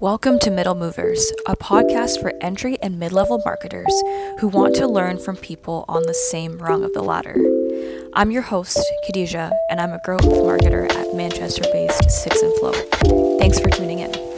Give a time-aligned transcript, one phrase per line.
[0.00, 3.92] Welcome to Middle Movers, a podcast for entry and mid level marketers
[4.38, 7.34] who want to learn from people on the same rung of the ladder.
[8.12, 13.38] I'm your host, Khadija, and I'm a growth marketer at Manchester based Six and Flow.
[13.40, 14.37] Thanks for tuning in.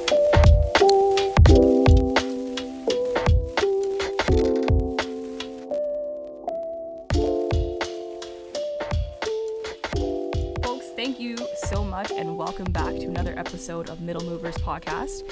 [13.61, 15.23] Episode of Middle Movers podcast.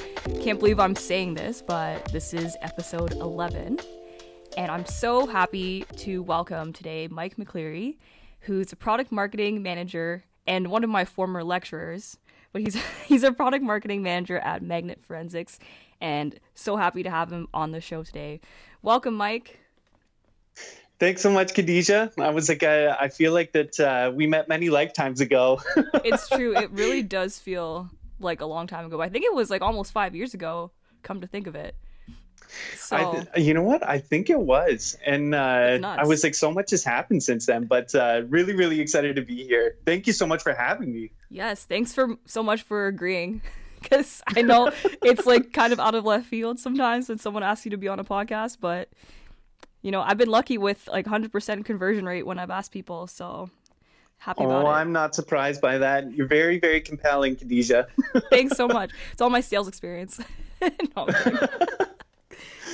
[0.45, 3.81] Can't believe I'm saying this, but this is episode 11.
[4.59, 7.97] And I'm so happy to welcome today Mike McCleary,
[8.41, 12.19] who's a product marketing manager and one of my former lecturers.
[12.53, 15.59] But he's he's a product marketing manager at Magnet Forensics,
[15.99, 18.43] and so happy to have him on the show today.
[18.83, 19.59] Welcome, Mike.
[21.01, 22.13] Thanks so much, Khadija.
[22.21, 25.63] I was like, I, I feel like that uh, we met many lifetimes ago.
[26.05, 26.55] it's true.
[26.57, 27.89] It really does feel
[28.21, 29.01] like a long time ago.
[29.01, 30.71] I think it was like almost five years ago.
[31.03, 31.77] Come to think of it.
[32.75, 33.87] So I, you know what?
[33.87, 37.67] I think it was, and uh, I was like, so much has happened since then.
[37.67, 39.77] But uh, really, really excited to be here.
[39.85, 41.13] Thank you so much for having me.
[41.29, 43.43] Yes, thanks for so much for agreeing.
[43.81, 44.73] Because I know
[45.05, 47.87] it's like kind of out of left field sometimes when someone asks you to be
[47.87, 48.89] on a podcast, but
[49.83, 53.07] you know, I've been lucky with like 100% conversion rate when I've asked people.
[53.07, 53.51] So
[54.19, 54.69] happy oh, about it.
[54.69, 56.13] I'm not surprised by that.
[56.13, 57.87] You're very, very compelling, Khadija.
[58.31, 58.91] Thanks so much.
[59.13, 60.21] It's all my sales experience.
[60.61, 61.07] no,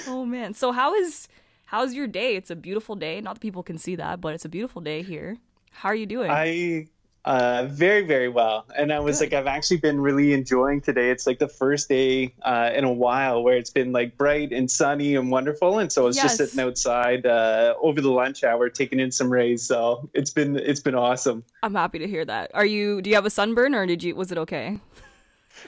[0.08, 0.54] oh man.
[0.54, 1.28] So how is
[1.66, 2.36] how's your day?
[2.36, 3.20] It's a beautiful day.
[3.20, 5.36] Not that people can see that, but it's a beautiful day here.
[5.70, 6.30] How are you doing?
[6.30, 6.86] I
[7.24, 8.66] uh, very, very well.
[8.76, 9.32] And I was Good.
[9.32, 11.10] like, I've actually been really enjoying today.
[11.10, 14.70] It's like the first day uh, in a while where it's been like bright and
[14.70, 15.78] sunny and wonderful.
[15.78, 16.24] And so I was yes.
[16.24, 19.62] just sitting outside uh, over the lunch hour, taking in some rays.
[19.66, 21.44] So it's been it's been awesome.
[21.62, 22.50] I'm happy to hear that.
[22.54, 23.00] Are you?
[23.00, 24.14] Do you have a sunburn, or did you?
[24.14, 24.78] Was it okay?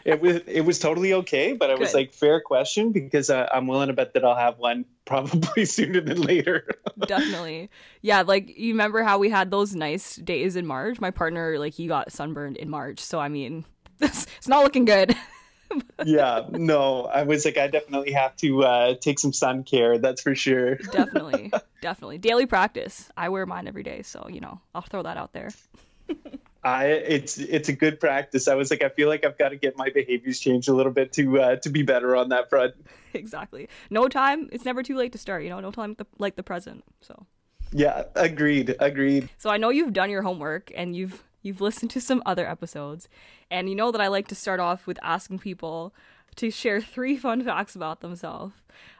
[0.04, 3.66] It was it was totally okay, but I was like, fair question because uh, I'm
[3.66, 6.68] willing to bet that I'll have one probably sooner than later.
[7.06, 7.70] Definitely,
[8.02, 8.22] yeah.
[8.22, 11.00] Like you remember how we had those nice days in March?
[11.00, 13.64] My partner, like, he got sunburned in March, so I mean,
[14.00, 15.16] it's, it's not looking good.
[16.04, 19.98] yeah, no, I was like, I definitely have to uh, take some sun care.
[19.98, 20.76] That's for sure.
[20.76, 22.18] definitely, definitely.
[22.18, 23.10] Daily practice.
[23.16, 25.50] I wear mine every day, so you know, I'll throw that out there.
[26.66, 28.48] I it's it's a good practice.
[28.48, 30.90] I was like, I feel like I've got to get my behaviors changed a little
[30.90, 32.74] bit to uh, to be better on that front.
[33.14, 33.66] Exactly.
[33.88, 34.50] No time.
[34.52, 35.42] It's never too late to start.
[35.42, 36.84] You know, no time like the present.
[37.00, 37.24] So.
[37.72, 38.76] Yeah, agreed.
[38.78, 39.30] Agreed.
[39.38, 43.08] So I know you've done your homework and you've you've listened to some other episodes,
[43.50, 45.94] and you know that I like to start off with asking people
[46.34, 48.52] to share three fun facts about themselves.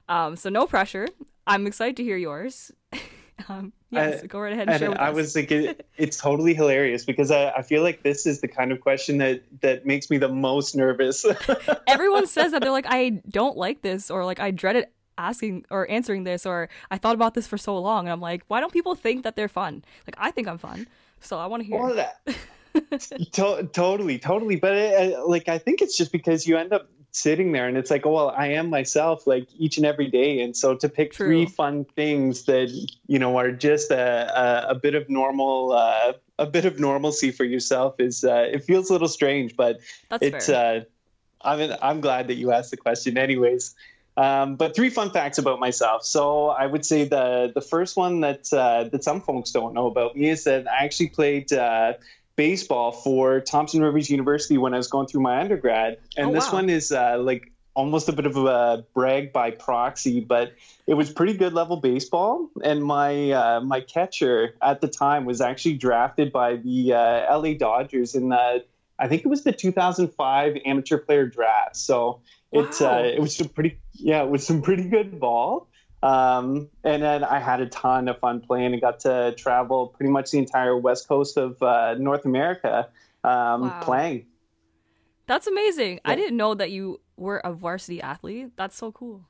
[0.09, 1.09] Um, so no pressure.
[1.47, 2.73] I'm excited to hear yours.
[3.49, 5.15] Um, yes, I, go right ahead and, and share I us.
[5.15, 8.73] was like, it, it's totally hilarious because I, I feel like this is the kind
[8.73, 11.25] of question that that makes me the most nervous.
[11.87, 14.87] Everyone says that they're like, I don't like this, or like I dreaded
[15.19, 18.43] asking or answering this, or I thought about this for so long, and I'm like,
[18.49, 19.85] why don't people think that they're fun?
[20.07, 20.87] Like I think I'm fun,
[21.21, 21.79] so I want to hear.
[21.79, 26.57] Well, that, to- totally, totally, but it, uh, like I think it's just because you
[26.57, 29.87] end up sitting there and it's like oh well i am myself like each and
[29.87, 31.27] every day and so to pick True.
[31.27, 32.69] three fun things that
[33.07, 37.31] you know are just a, a, a bit of normal uh, a bit of normalcy
[37.31, 40.85] for yourself is uh, it feels a little strange but That's it's uh,
[41.41, 43.75] I'm, I'm glad that you asked the question anyways
[44.19, 46.03] um, but three fun facts about myself.
[46.03, 49.89] So I would say the the first one that uh, that some folks don't know
[49.89, 51.95] about me is that I actually played uh,
[52.37, 55.99] baseball for Thompson Rivers University when I was going through my undergrad.
[56.17, 60.21] And oh, this one is uh, like almost a bit of a brag by proxy,
[60.21, 60.55] but
[60.87, 62.49] it was pretty good level baseball.
[62.63, 67.55] And my uh, my catcher at the time was actually drafted by the uh, LA
[67.55, 68.65] Dodgers in the
[68.99, 71.77] I think it was the 2005 amateur player draft.
[71.77, 72.21] So
[72.51, 72.63] wow.
[72.63, 75.69] it uh, it was some pretty yeah it was some pretty good ball.
[76.07, 80.13] Um, and then I had a ton of fun playing and got to travel pretty
[80.13, 82.89] much the entire west coast of uh, North America
[83.25, 83.81] um, wow.
[83.83, 84.27] playing.
[85.27, 85.95] That's amazing.
[85.95, 86.01] Yeah.
[86.13, 88.53] I didn't know that you were a varsity athlete.
[88.57, 89.25] That's so cool.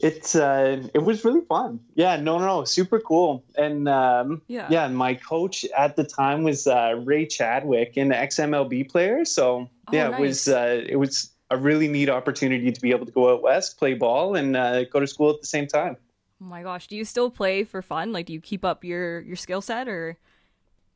[0.00, 1.80] It's uh, it was really fun.
[1.94, 3.44] Yeah, no, no, no, super cool.
[3.56, 4.88] And um, yeah, yeah.
[4.88, 9.24] My coach at the time was uh, Ray Chadwick, an ex-MLB player.
[9.24, 10.18] So oh, yeah, nice.
[10.18, 13.42] it was uh, it was a really neat opportunity to be able to go out
[13.42, 15.96] west, play ball, and uh, go to school at the same time.
[16.40, 18.12] Oh my gosh, do you still play for fun?
[18.12, 20.18] Like, do you keep up your your skill set, or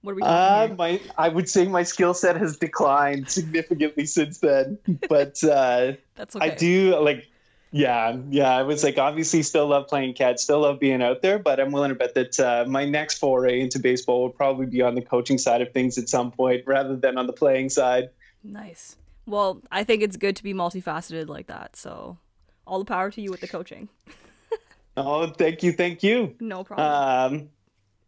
[0.02, 4.38] what are we uh, My, I would say my skill set has declined significantly since
[4.38, 6.50] then, but uh, that's okay.
[6.50, 7.26] I do like.
[7.72, 8.52] Yeah, yeah.
[8.52, 11.70] I was like, obviously, still love playing catch, still love being out there, but I'm
[11.70, 15.02] willing to bet that uh, my next foray into baseball will probably be on the
[15.02, 18.10] coaching side of things at some point, rather than on the playing side.
[18.42, 18.96] Nice
[19.30, 21.76] Well, I think it's good to be multifaceted like that.
[21.76, 22.18] So,
[22.66, 23.88] all the power to you with the coaching.
[24.96, 26.34] oh, thank you, thank you.
[26.40, 27.38] No problem.
[27.42, 27.48] Um,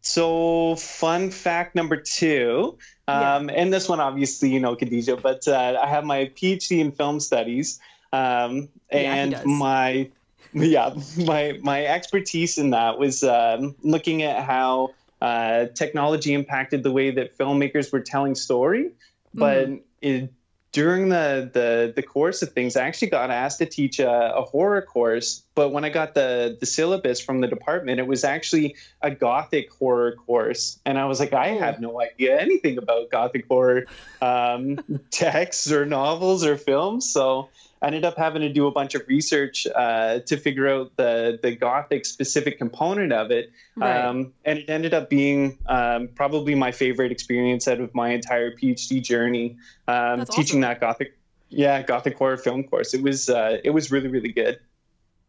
[0.01, 2.77] so, fun fact number two,
[3.07, 3.55] um, yeah.
[3.55, 7.21] and this one obviously you know, Khadija, but uh, I have my PhD in film
[7.21, 7.79] studies,
[8.11, 10.09] um, and yeah, my
[10.53, 10.93] yeah,
[11.25, 14.91] my my expertise in that was um, looking at how
[15.21, 18.91] uh, technology impacted the way that filmmakers were telling story,
[19.33, 19.81] but mm.
[20.01, 20.29] it
[20.73, 24.41] during the, the the course of things, I actually got asked to teach a, a,
[24.41, 25.43] horror course.
[25.53, 29.71] But when I got the the syllabus from the department, it was actually a gothic
[29.71, 33.85] horror course, and I was like, I have no idea anything about gothic horror
[34.19, 34.79] um,
[35.11, 37.07] texts or novels or films.
[37.07, 37.49] So
[37.83, 41.37] I ended up having to do a bunch of research uh, to figure out the
[41.43, 44.05] the Gothic specific component of it, right.
[44.05, 48.55] um, and it ended up being um, probably my favorite experience out of my entire
[48.55, 49.57] PhD journey.
[49.89, 50.61] Um, teaching awesome.
[50.61, 51.17] that Gothic,
[51.49, 52.93] yeah, Gothic horror film course.
[52.93, 54.61] It was uh, it was really really good.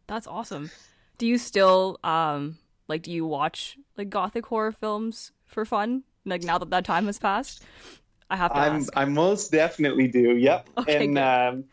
[0.07, 0.71] That's awesome.
[1.17, 2.57] Do you still um
[2.87, 6.03] like do you watch like Gothic horror films for fun?
[6.23, 7.63] Like now that that time has passed,
[8.29, 8.93] I have to I'm, ask.
[8.95, 10.37] I most definitely do.
[10.37, 10.69] Yep.
[10.77, 11.65] Okay, and um,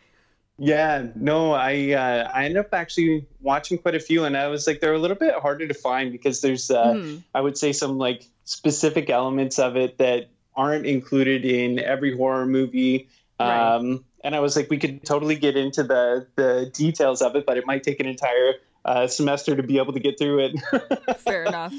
[0.59, 4.67] yeah, no, I uh, I ended up actually watching quite a few, and I was
[4.67, 7.23] like, they're a little bit harder to find because there's, uh, mm.
[7.35, 12.47] I would say, some like specific elements of it that aren't included in every horror
[12.47, 13.09] movie.
[13.41, 13.77] Right.
[13.77, 17.47] Um, and I was like, we could totally get into the the details of it,
[17.47, 18.55] but it might take an entire
[18.85, 21.19] uh, semester to be able to get through it.
[21.19, 21.73] Fair enough.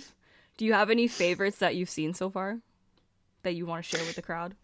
[0.58, 2.60] Do you have any favorites that you've seen so far
[3.44, 4.56] that you want to share with the crowd?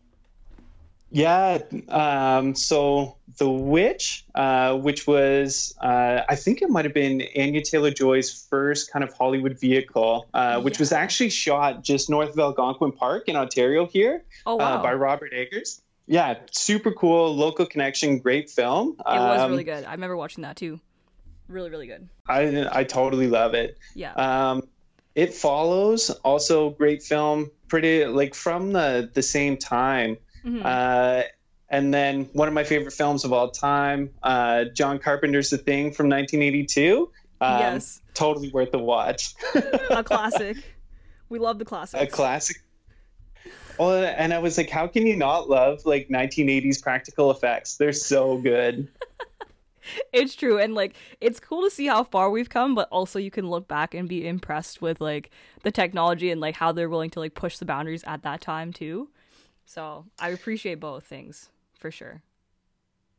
[1.11, 1.59] Yeah.
[1.87, 7.63] Um, so The Witch, uh, which was, uh, I think it might have been Anya
[7.63, 10.81] Taylor Joy's first kind of Hollywood vehicle, uh, which yeah.
[10.81, 14.83] was actually shot just north of Algonquin Park in Ontario here oh, uh, wow.
[14.83, 15.81] by Robert Eggers.
[16.05, 18.95] Yeah, super cool, local connection, great film.
[18.99, 19.85] It was um, really good.
[19.85, 20.79] I remember watching that too.
[21.47, 22.09] Really, really good.
[22.27, 23.77] I I totally love it.
[23.93, 24.13] Yeah.
[24.13, 24.67] Um,
[25.13, 30.17] it follows also great film, pretty like from the the same time.
[30.45, 30.61] Mm-hmm.
[30.63, 31.23] Uh,
[31.69, 35.91] and then one of my favorite films of all time, uh, John Carpenter's The Thing
[35.91, 37.11] from 1982.
[37.41, 38.01] Um, yes.
[38.13, 39.33] Totally worth the watch.
[39.89, 40.57] a classic.
[41.29, 42.01] We love the classics.
[42.01, 42.57] A classic.
[43.77, 47.77] Well, and I was like, how can you not love like 1980s practical effects?
[47.77, 48.87] They're so good.
[50.13, 53.31] it's true and like it's cool to see how far we've come but also you
[53.31, 55.31] can look back and be impressed with like
[55.63, 58.71] the technology and like how they're willing to like push the boundaries at that time
[58.71, 59.09] too
[59.69, 62.23] so I appreciate both things for sure.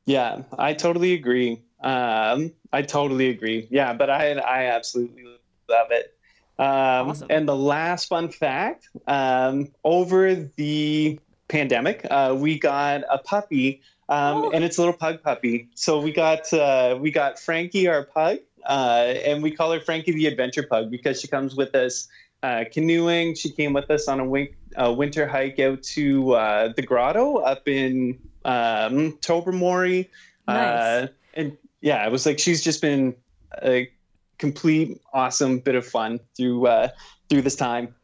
[0.05, 1.63] Yeah, I totally agree.
[1.81, 3.69] Um, I totally agree.
[3.71, 5.25] Yeah, but I I absolutely
[5.69, 6.13] love it.
[6.59, 7.29] Um, awesome.
[7.31, 14.37] And the last fun fact: um, over the pandemic, uh, we got a puppy, um,
[14.39, 14.51] oh.
[14.51, 15.69] and it's a little pug puppy.
[15.77, 20.13] So we got uh, we got Frankie, our pug, uh, and we call her Frankie
[20.13, 22.09] the Adventure Pug because she comes with us
[22.43, 23.35] uh, canoeing.
[23.35, 27.37] She came with us on a, wink, a winter hike out to uh, the grotto
[27.37, 30.11] up in um, Tobermory.
[30.49, 33.15] Uh, and yeah, it was like she's just been
[33.63, 33.91] a
[34.39, 36.89] complete awesome bit of fun through uh,
[37.29, 37.95] through this time.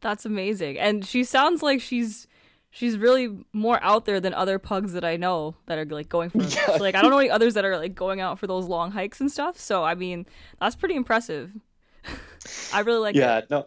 [0.00, 2.28] That's amazing, and she sounds like she's
[2.70, 6.30] she's really more out there than other pugs that I know that are like going
[6.30, 6.76] for yeah.
[6.78, 9.20] like I don't know any others that are like going out for those long hikes
[9.20, 9.58] and stuff.
[9.58, 10.26] So I mean,
[10.60, 11.50] that's pretty impressive.
[12.72, 13.50] I really like yeah, it.
[13.50, 13.66] no,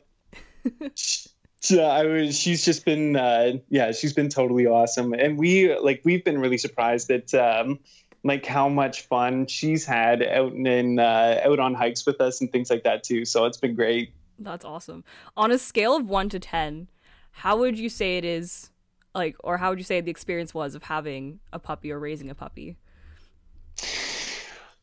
[1.70, 2.38] yeah, I was.
[2.38, 6.58] She's just been, uh, yeah, she's been totally awesome, and we like we've been really
[6.58, 7.80] surprised at um,
[8.24, 12.52] like how much fun she's had out in uh, out on hikes with us and
[12.52, 13.26] things like that too.
[13.26, 14.14] So it's been great.
[14.38, 15.04] That's awesome.
[15.36, 16.90] On a scale of one to ten,
[17.32, 18.70] how would you say it is
[19.16, 22.30] like, or how would you say the experience was of having a puppy or raising
[22.30, 22.78] a puppy?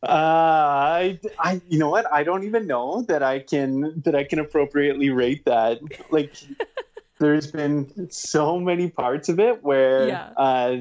[0.07, 2.11] Uh, I, I, you know what?
[2.11, 5.79] I don't even know that I can that I can appropriately rate that.
[6.09, 6.33] Like,
[7.19, 10.29] there's been so many parts of it where yeah.
[10.37, 10.77] uh,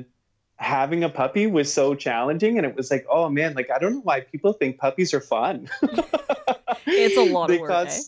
[0.56, 3.94] having a puppy was so challenging, and it was like, oh man, like I don't
[3.94, 5.68] know why people think puppies are fun.
[6.86, 7.88] it's a lot of work.
[7.88, 8.00] Eh?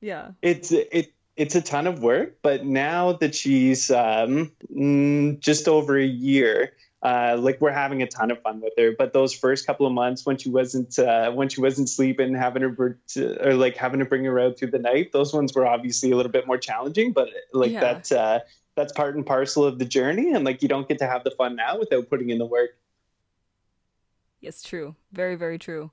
[0.00, 5.68] Yeah, it's it it's a ton of work, but now that she's um, mm, just
[5.68, 8.92] over a year, uh, like we're having a ton of fun with her.
[8.96, 12.62] But those first couple of months when she wasn't uh, when she wasn't sleeping, having
[12.62, 15.66] her to, or like having to bring her out through the night, those ones were
[15.66, 17.12] obviously a little bit more challenging.
[17.12, 17.80] But like yeah.
[17.80, 18.40] that uh,
[18.74, 21.30] that's part and parcel of the journey, and like you don't get to have the
[21.30, 22.70] fun now without putting in the work.
[24.40, 24.96] Yes, true.
[25.12, 25.92] Very very true.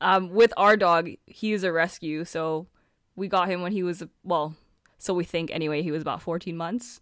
[0.00, 2.68] Um, with our dog, he's a rescue, so
[3.16, 4.54] we got him when he was well,
[4.98, 5.82] so we think anyway.
[5.82, 7.00] He was about fourteen months.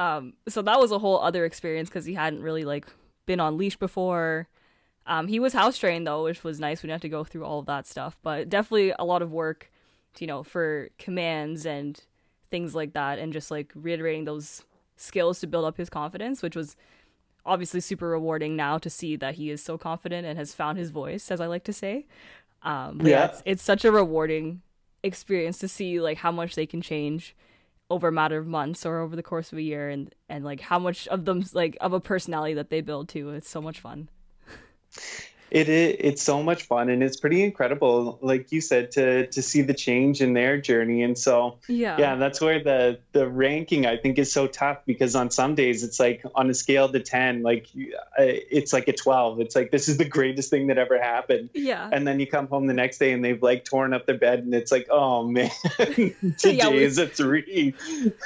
[0.00, 2.86] Um, so that was a whole other experience because he hadn't really like
[3.26, 4.48] been on leash before.
[5.06, 6.82] Um, he was house trained though, which was nice.
[6.82, 9.30] We didn't have to go through all of that stuff, but definitely a lot of
[9.30, 9.70] work,
[10.18, 12.02] you know, for commands and
[12.50, 14.62] things like that, and just like reiterating those
[14.96, 16.76] skills to build up his confidence, which was
[17.44, 20.90] obviously super rewarding now to see that he is so confident and has found his
[20.90, 22.06] voice, as I like to say.
[22.62, 24.62] Um, yeah, yeah it's, it's such a rewarding
[25.02, 27.34] experience to see like how much they can change
[27.90, 30.60] over a matter of months or over the course of a year and and like
[30.60, 33.80] how much of them like of a personality that they build too it's so much
[33.80, 34.08] fun
[35.50, 39.42] it is it's so much fun and it's pretty incredible like you said to to
[39.42, 41.02] see the change in their journey.
[41.02, 41.98] And so yeah.
[41.98, 45.82] yeah that's where the the ranking i think is so tough because on some days
[45.82, 49.70] it's like on a scale to 10 like uh, it's like a 12 it's like
[49.70, 51.50] this is the greatest thing that ever happened.
[51.54, 51.88] Yeah.
[51.92, 54.40] And then you come home the next day and they've like torn up their bed
[54.40, 57.74] and it's like oh man today yeah, is a three.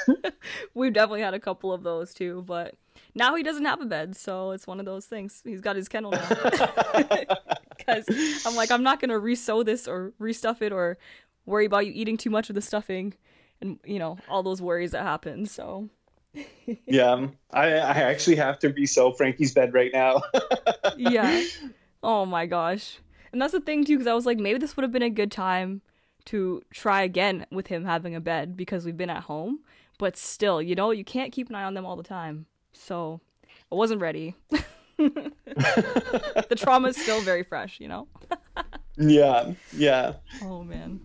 [0.73, 2.75] We've definitely had a couple of those too but
[3.15, 5.41] now he doesn't have a bed, so it's one of those things.
[5.43, 6.27] He's got his kennel now.
[7.77, 10.97] Because I'm like, I'm not gonna resew this or restuff it or
[11.45, 13.13] worry about you eating too much of the stuffing,
[13.61, 15.45] and you know all those worries that happen.
[15.45, 15.89] So.
[16.85, 20.23] yeah, um, I I actually have to resew Frankie's bed right now.
[20.97, 21.43] yeah.
[22.01, 22.99] Oh my gosh.
[23.31, 25.09] And that's the thing too, because I was like, maybe this would have been a
[25.09, 25.81] good time
[26.25, 29.59] to try again with him having a bed because we've been at home.
[29.97, 32.47] But still, you know, you can't keep an eye on them all the time.
[32.75, 33.21] So
[33.71, 34.35] I wasn't ready.
[34.97, 38.07] the trauma is still very fresh, you know?
[38.97, 40.13] yeah, yeah.
[40.43, 40.99] Oh, man.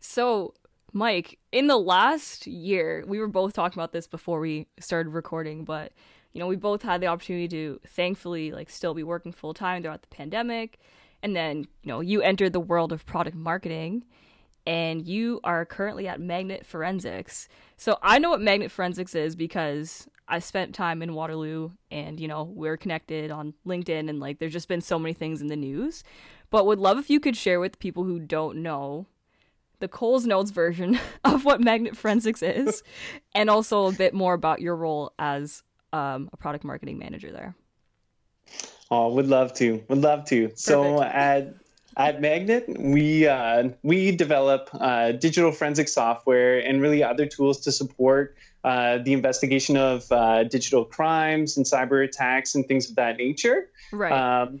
[0.00, 0.54] So,
[0.92, 5.64] Mike, in the last year, we were both talking about this before we started recording,
[5.64, 5.92] but
[6.32, 9.82] you know, we both had the opportunity to thankfully like still be working full time
[9.82, 10.78] throughout the pandemic.
[11.22, 14.04] And then, you know, you entered the world of product marketing
[14.66, 17.48] and you are currently at Magnet Forensics.
[17.76, 22.28] So I know what Magnet Forensics is because I spent time in Waterloo and, you
[22.28, 25.56] know, we're connected on LinkedIn and like there's just been so many things in the
[25.56, 26.04] news.
[26.50, 29.06] But would love if you could share with people who don't know
[29.80, 32.82] the Coles Notes version of what Magnet Forensics is
[33.34, 35.62] and also a bit more about your role as
[35.92, 37.54] um, a product marketing manager there.
[38.90, 39.84] Oh, would love to.
[39.88, 40.42] Would love to.
[40.44, 40.58] Perfect.
[40.58, 41.54] So at
[41.98, 47.72] at Magnet, we uh, we develop uh, digital forensic software and really other tools to
[47.72, 53.16] support uh, the investigation of uh, digital crimes and cyber attacks and things of that
[53.16, 53.68] nature.
[53.92, 54.12] Right.
[54.12, 54.60] Um,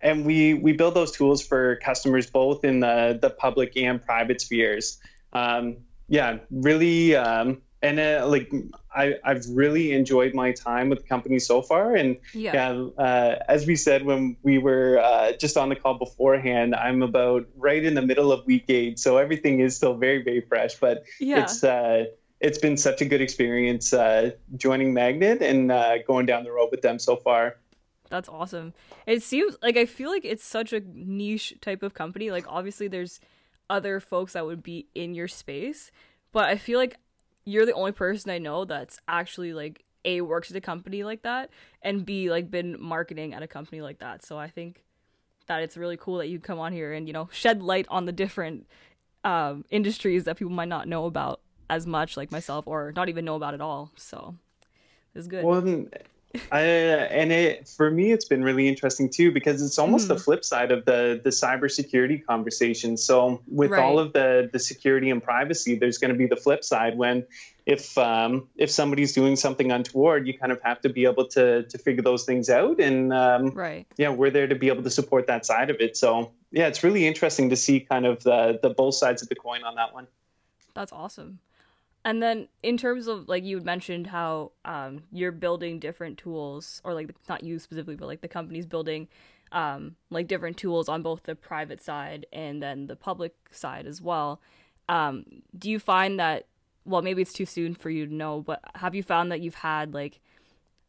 [0.00, 4.40] and we we build those tools for customers both in the the public and private
[4.40, 4.98] spheres.
[5.32, 5.78] Um,
[6.08, 7.16] yeah, really.
[7.16, 8.50] Um, and uh, like
[8.94, 11.94] I, I've really enjoyed my time with the company so far.
[11.94, 15.98] And yeah, yeah uh, as we said when we were uh, just on the call
[15.98, 20.22] beforehand, I'm about right in the middle of week eight, so everything is still very
[20.22, 20.74] very fresh.
[20.76, 21.42] But yeah.
[21.42, 22.06] it's uh,
[22.40, 26.68] it's been such a good experience uh, joining Magnet and uh, going down the road
[26.70, 27.56] with them so far.
[28.08, 28.72] That's awesome.
[29.06, 32.30] It seems like I feel like it's such a niche type of company.
[32.30, 33.20] Like obviously there's
[33.68, 35.90] other folks that would be in your space,
[36.32, 36.96] but I feel like
[37.46, 41.22] you're the only person I know that's actually like a works at a company like
[41.22, 41.50] that
[41.82, 44.24] and b like been marketing at a company like that.
[44.24, 44.84] So I think
[45.46, 48.04] that it's really cool that you come on here and you know shed light on
[48.04, 48.66] the different
[49.24, 53.24] um, industries that people might not know about as much like myself or not even
[53.24, 53.90] know about at all.
[53.96, 54.36] So
[55.14, 55.44] it's good.
[55.44, 55.62] Well,
[56.52, 60.08] I, and it for me it's been really interesting too because it's almost mm.
[60.08, 62.96] the flip side of the the cybersecurity conversation.
[62.96, 63.82] So with right.
[63.82, 67.26] all of the the security and privacy, there's going to be the flip side when
[67.66, 71.64] if um, if somebody's doing something untoward, you kind of have to be able to
[71.64, 72.78] to figure those things out.
[72.80, 75.96] And um, right, yeah, we're there to be able to support that side of it.
[75.96, 79.34] So yeah, it's really interesting to see kind of the the both sides of the
[79.34, 80.06] coin on that one.
[80.74, 81.40] That's awesome.
[82.06, 86.80] And then in terms of like you had mentioned how um, you're building different tools,
[86.84, 89.08] or like not you specifically, but like the company's building
[89.50, 94.00] um, like different tools on both the private side and then the public side as
[94.00, 94.40] well.
[94.88, 95.24] Um,
[95.58, 96.46] do you find that?
[96.84, 99.56] Well, maybe it's too soon for you to know, but have you found that you've
[99.56, 100.20] had like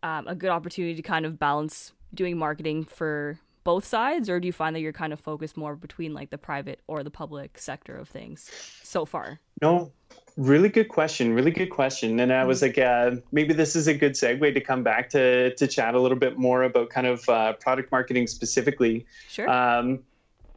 [0.03, 4.47] um, a good opportunity to kind of balance doing marketing for both sides, or do
[4.47, 7.57] you find that you're kind of focused more between like the private or the public
[7.57, 8.49] sector of things
[8.81, 9.41] so far?
[9.61, 9.91] No,
[10.37, 11.33] Really good question.
[11.33, 12.19] Really good question.
[12.19, 12.79] And I was mm-hmm.
[12.79, 15.99] like, uh, maybe this is a good segue to come back to to chat a
[15.99, 19.07] little bit more about kind of uh, product marketing specifically.
[19.29, 19.49] Sure.
[19.49, 20.03] Um,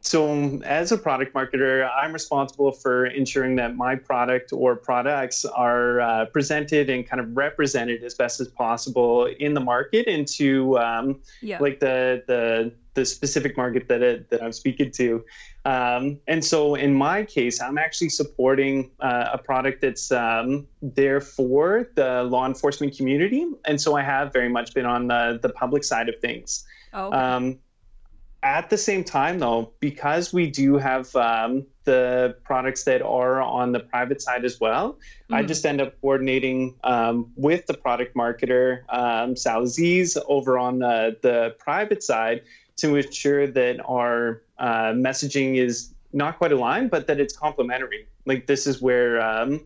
[0.01, 6.01] so as a product marketer i'm responsible for ensuring that my product or products are
[6.01, 11.19] uh, presented and kind of represented as best as possible in the market into um,
[11.41, 11.59] yeah.
[11.59, 15.23] like the the the specific market that it, that i'm speaking to
[15.63, 21.21] um, and so in my case i'm actually supporting uh, a product that's um, there
[21.21, 25.49] for the law enforcement community and so i have very much been on the, the
[25.49, 27.17] public side of things oh, okay.
[27.17, 27.59] Um,
[28.43, 33.71] at the same time, though, because we do have um, the products that are on
[33.71, 35.35] the private side as well, mm-hmm.
[35.35, 40.79] I just end up coordinating um, with the product marketer, um, Sal Aziz, over on
[40.79, 42.41] the, the private side
[42.77, 48.07] to ensure that our uh, messaging is not quite aligned, but that it's complementary.
[48.25, 49.61] Like, this is where um,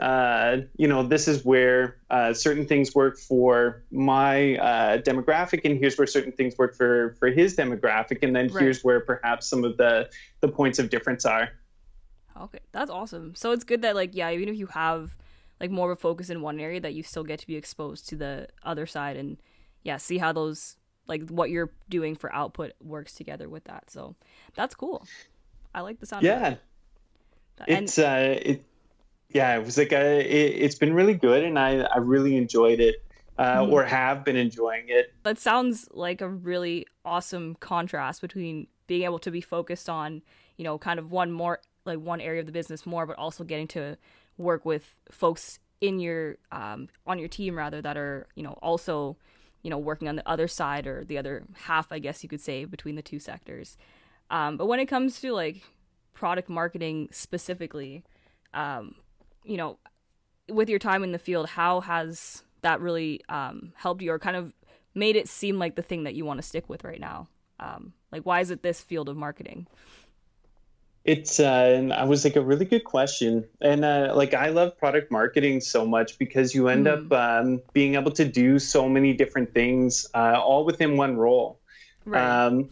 [0.00, 5.78] uh, you know, this is where uh, certain things work for my uh, demographic, and
[5.78, 8.62] here's where certain things work for for his demographic, and then right.
[8.62, 10.10] here's where perhaps some of the
[10.40, 11.50] the points of difference are.
[12.40, 13.36] Okay, that's awesome.
[13.36, 15.16] So it's good that like yeah, even if you have
[15.60, 18.08] like more of a focus in one area, that you still get to be exposed
[18.08, 19.36] to the other side, and
[19.84, 23.90] yeah, see how those like what you're doing for output works together with that.
[23.90, 24.16] So
[24.56, 25.06] that's cool.
[25.72, 26.24] I like the sound.
[26.24, 26.56] Yeah,
[27.68, 28.64] it's uh, it
[29.34, 32.80] yeah, it was like a, it, has been really good, and I I really enjoyed
[32.80, 33.04] it,
[33.36, 33.72] uh, mm.
[33.72, 35.12] or have been enjoying it.
[35.24, 40.22] That sounds like a really awesome contrast between being able to be focused on
[40.56, 43.42] you know kind of one more like one area of the business more, but also
[43.42, 43.98] getting to
[44.38, 49.16] work with folks in your um, on your team rather that are you know also
[49.62, 52.40] you know working on the other side or the other half, I guess you could
[52.40, 53.76] say, between the two sectors.
[54.30, 55.62] Um, but when it comes to like
[56.12, 58.04] product marketing specifically,
[58.54, 58.94] um,
[59.44, 59.78] you know,
[60.48, 64.36] with your time in the field, how has that really um, helped you or kind
[64.36, 64.52] of
[64.94, 67.28] made it seem like the thing that you want to stick with right now?
[67.60, 69.66] Um, like, why is it this field of marketing?
[71.04, 75.12] It's uh, I was like a really good question, and uh, like I love product
[75.12, 77.12] marketing so much because you end mm.
[77.12, 81.60] up um, being able to do so many different things, uh, all within one role.
[82.06, 82.46] Right.
[82.46, 82.70] Um,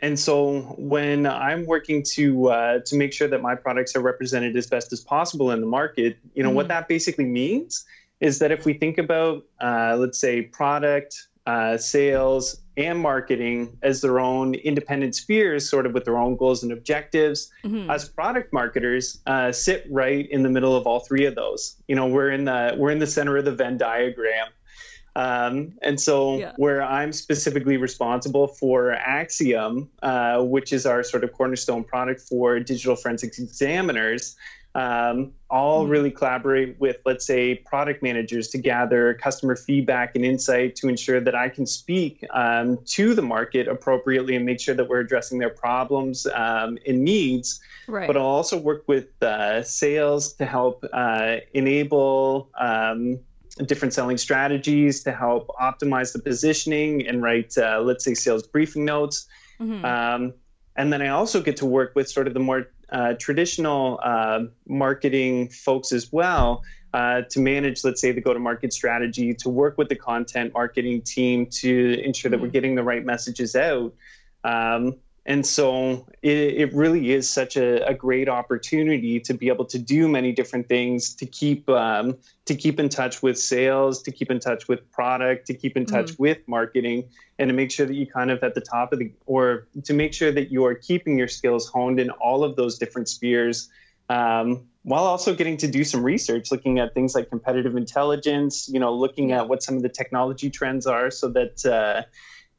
[0.00, 4.56] and so when I'm working to uh, to make sure that my products are represented
[4.56, 6.56] as best as possible in the market, you know mm-hmm.
[6.56, 7.84] what that basically means
[8.20, 14.00] is that if we think about uh, let's say product, uh, sales, and marketing as
[14.00, 17.90] their own independent spheres, sort of with their own goals and objectives, mm-hmm.
[17.90, 21.76] as product marketers uh, sit right in the middle of all three of those.
[21.88, 24.48] You know, we're in the we're in the center of the Venn diagram.
[25.18, 26.52] Um, and so, yeah.
[26.58, 32.60] where I'm specifically responsible for Axiom, uh, which is our sort of cornerstone product for
[32.60, 34.36] digital forensics examiners,
[34.76, 35.90] um, all mm-hmm.
[35.90, 41.20] really collaborate with, let's say, product managers to gather customer feedback and insight to ensure
[41.20, 45.40] that I can speak um, to the market appropriately and make sure that we're addressing
[45.40, 47.60] their problems um, and needs.
[47.88, 48.06] Right.
[48.06, 53.18] But I'll also work with uh, sales to help uh, enable um,
[53.66, 58.84] different selling strategies to help optimize the positioning and write, uh, let's say, sales briefing
[58.84, 59.26] notes.
[59.60, 59.84] Mm-hmm.
[59.84, 60.34] Um,
[60.76, 64.44] and then I also get to work with sort of the more uh, traditional uh,
[64.66, 66.62] marketing folks as well
[66.94, 70.54] uh, to manage, let's say, the go to market strategy, to work with the content
[70.54, 72.44] marketing team to ensure that mm-hmm.
[72.44, 73.92] we're getting the right messages out.
[74.44, 74.96] Um,
[75.28, 79.78] and so it, it really is such a, a, great opportunity to be able to
[79.78, 84.30] do many different things to keep um, to keep in touch with sales, to keep
[84.30, 86.22] in touch with product, to keep in touch mm-hmm.
[86.22, 89.12] with marketing, and to make sure that you kind of at the top of the
[89.26, 92.78] or to make sure that you are keeping your skills honed in all of those
[92.78, 93.68] different spheres.
[94.08, 98.80] Um, while also getting to do some research, looking at things like competitive intelligence, you
[98.80, 102.02] know, looking at what some of the technology trends are, so that uh,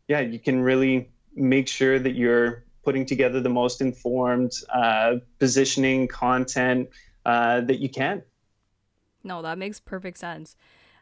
[0.07, 6.07] yeah, you can really make sure that you're putting together the most informed uh, positioning
[6.07, 6.89] content
[7.25, 8.23] uh, that you can.
[9.23, 10.55] No, that makes perfect sense.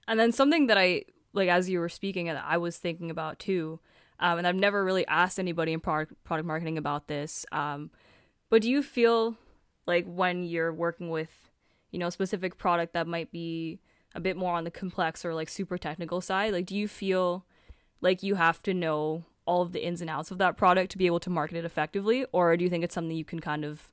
[0.08, 3.40] And then something that I like as you were speaking, and I was thinking about
[3.40, 3.80] too,
[4.20, 7.46] um, and I've never really asked anybody in product product marketing about this.
[7.52, 7.92] Um,
[8.50, 9.38] but do you feel
[9.86, 11.50] like when you're working with,
[11.92, 13.80] you know, a specific product that might be
[14.16, 17.46] a bit more on the complex or like super technical side, like do you feel
[18.02, 20.98] like you have to know all of the ins and outs of that product to
[20.98, 23.66] be able to market it effectively or do you think it's something you can kind
[23.66, 23.90] of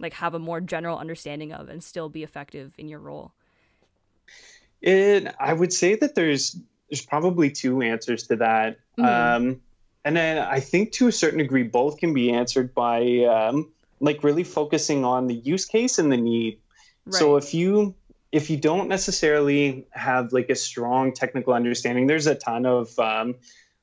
[0.00, 3.32] like have a more general understanding of and still be effective in your role
[4.82, 6.58] it i would say that there's
[6.90, 9.04] there's probably two answers to that mm-hmm.
[9.04, 9.60] um,
[10.04, 14.24] and then i think to a certain degree both can be answered by um, like
[14.24, 16.58] really focusing on the use case and the need
[17.04, 17.14] right.
[17.14, 17.94] so if you
[18.32, 23.34] if you don't necessarily have like a strong technical understanding there's a ton of um,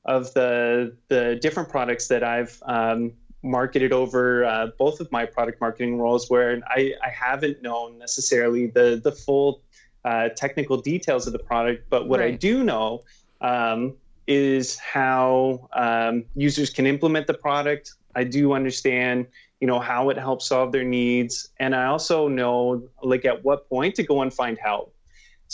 [0.04, 3.12] of the the different products that I've um,
[3.42, 8.66] marketed over uh, both of my product marketing roles where I, I haven't known necessarily
[8.66, 9.62] the the full
[10.04, 12.34] uh, technical details of the product, but what right.
[12.34, 13.02] I do know
[13.40, 13.94] um,
[14.26, 17.94] is how um, users can implement the product.
[18.14, 19.26] I do understand,
[19.60, 23.68] you know, how it helps solve their needs, and I also know like at what
[23.68, 24.93] point to go and find help.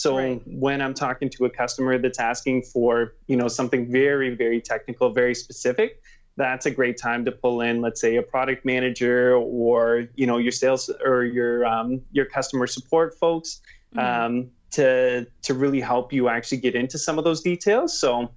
[0.01, 0.41] So right.
[0.47, 5.11] when I'm talking to a customer that's asking for, you know, something very, very technical,
[5.11, 6.01] very specific,
[6.39, 10.39] that's a great time to pull in, let's say, a product manager or you know
[10.39, 13.61] your sales or your um, your customer support folks
[13.95, 13.99] mm-hmm.
[13.99, 17.99] um, to to really help you actually get into some of those details.
[18.01, 18.31] So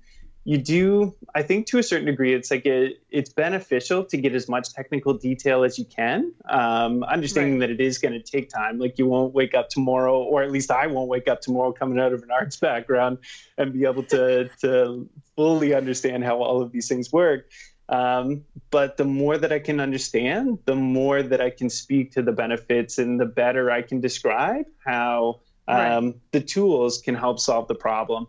[0.46, 4.34] you do i think to a certain degree it's like it, it's beneficial to get
[4.34, 7.68] as much technical detail as you can um, understanding right.
[7.68, 10.52] that it is going to take time like you won't wake up tomorrow or at
[10.52, 13.18] least i won't wake up tomorrow coming out of an arts background
[13.58, 17.50] and be able to to fully understand how all of these things work
[17.90, 22.22] um, but the more that i can understand the more that i can speak to
[22.22, 26.16] the benefits and the better i can describe how um, right.
[26.32, 28.28] the tools can help solve the problem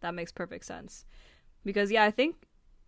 [0.00, 1.04] that makes perfect sense.
[1.64, 2.36] Because yeah, I think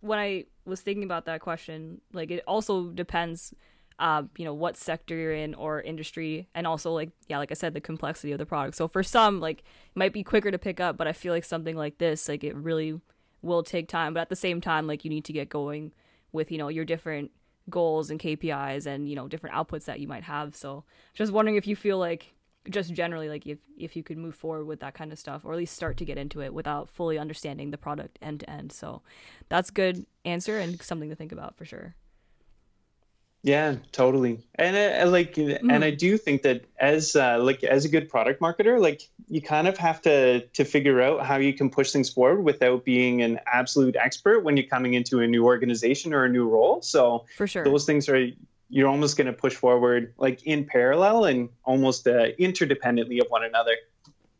[0.01, 3.53] when I was thinking about that question, like it also depends
[4.01, 7.53] uh, you know, what sector you're in or industry, and also like yeah, like I
[7.53, 8.75] said, the complexity of the product.
[8.75, 11.45] So for some, like it might be quicker to pick up, but I feel like
[11.45, 12.99] something like this, like it really
[13.43, 14.15] will take time.
[14.15, 15.91] But at the same time, like you need to get going
[16.31, 17.29] with you know your different
[17.69, 20.55] goals and KPIs and you know different outputs that you might have.
[20.55, 22.33] So just wondering if you feel like
[22.69, 25.51] just generally like if if you could move forward with that kind of stuff or
[25.51, 28.71] at least start to get into it without fully understanding the product end to end.
[28.71, 29.01] So
[29.49, 31.95] that's good answer and something to think about for sure.
[33.43, 34.39] Yeah totally.
[34.55, 35.71] And uh, like mm-hmm.
[35.71, 39.41] and i do think that as uh, like as a good product marketer like you
[39.41, 43.23] kind of have to to figure out how you can push things forward without being
[43.23, 46.81] an absolute expert when you're coming into a new organization or a new role.
[46.83, 47.63] So for sure.
[47.63, 48.27] those things are
[48.71, 53.43] you're almost going to push forward like in parallel and almost uh, interdependently of one
[53.43, 53.75] another.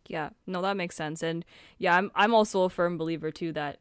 [0.08, 1.22] Yeah, no, that makes sense.
[1.22, 1.46] And
[1.78, 3.80] yeah, I'm I'm also a firm believer too that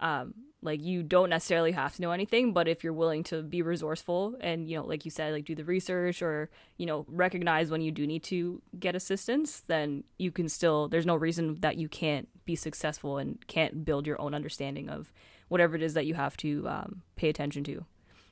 [0.00, 3.62] um like you don't necessarily have to know anything, but if you're willing to be
[3.62, 7.70] resourceful and you know, like you said, like do the research or you know recognize
[7.70, 10.88] when you do need to get assistance, then you can still.
[10.88, 15.12] There's no reason that you can't be successful and can't build your own understanding of
[15.48, 17.84] whatever it is that you have to um, pay attention to.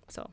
[0.08, 0.30] So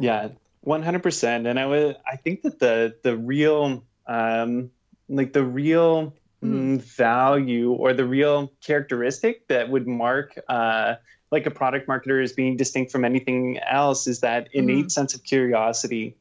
[0.00, 0.28] yeah,
[0.62, 1.46] one hundred percent.
[1.46, 4.70] And I would, I think that the the real, um,
[5.08, 6.80] like the real mm.
[6.80, 10.94] value or the real characteristic that would mark, uh,
[11.30, 14.90] like a product marketer as being distinct from anything else is that innate mm.
[14.90, 16.16] sense of curiosity.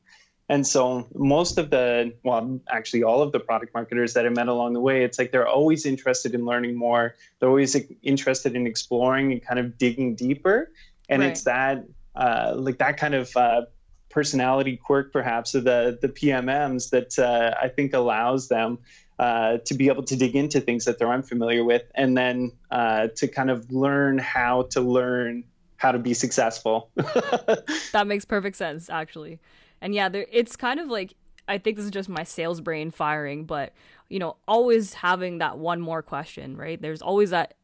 [0.51, 4.47] And so most of the, well, actually all of the product marketers that I met
[4.47, 7.15] along the way, it's like they're always interested in learning more.
[7.37, 10.71] They're always interested in exploring and kind of digging deeper.
[11.07, 11.29] And right.
[11.29, 13.61] it's that uh, like that kind of uh,
[14.09, 18.79] personality quirk, perhaps, of the the PMMs that uh, I think allows them
[19.17, 23.07] uh, to be able to dig into things that they're unfamiliar with, and then uh,
[23.17, 25.43] to kind of learn how to learn
[25.77, 26.91] how to be successful.
[26.95, 29.39] that makes perfect sense, actually.
[29.81, 31.15] And yeah, there, it's kind of like
[31.47, 33.73] I think this is just my sales brain firing, but
[34.07, 36.81] you know, always having that one more question, right?
[36.81, 37.55] There's always that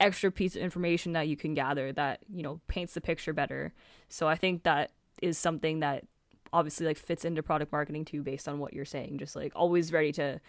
[0.00, 3.72] extra piece of information that you can gather that you know paints the picture better.
[4.08, 6.04] So i think that is something that
[6.52, 9.18] obviously like fits into product marketing too based on what you're saying.
[9.18, 10.40] Just like always ready to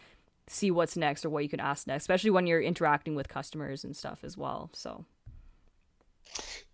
[0.48, 3.84] see what's next or what you can ask next especially when you're interacting with customers
[3.84, 4.70] and stuff as well.
[4.74, 5.06] So.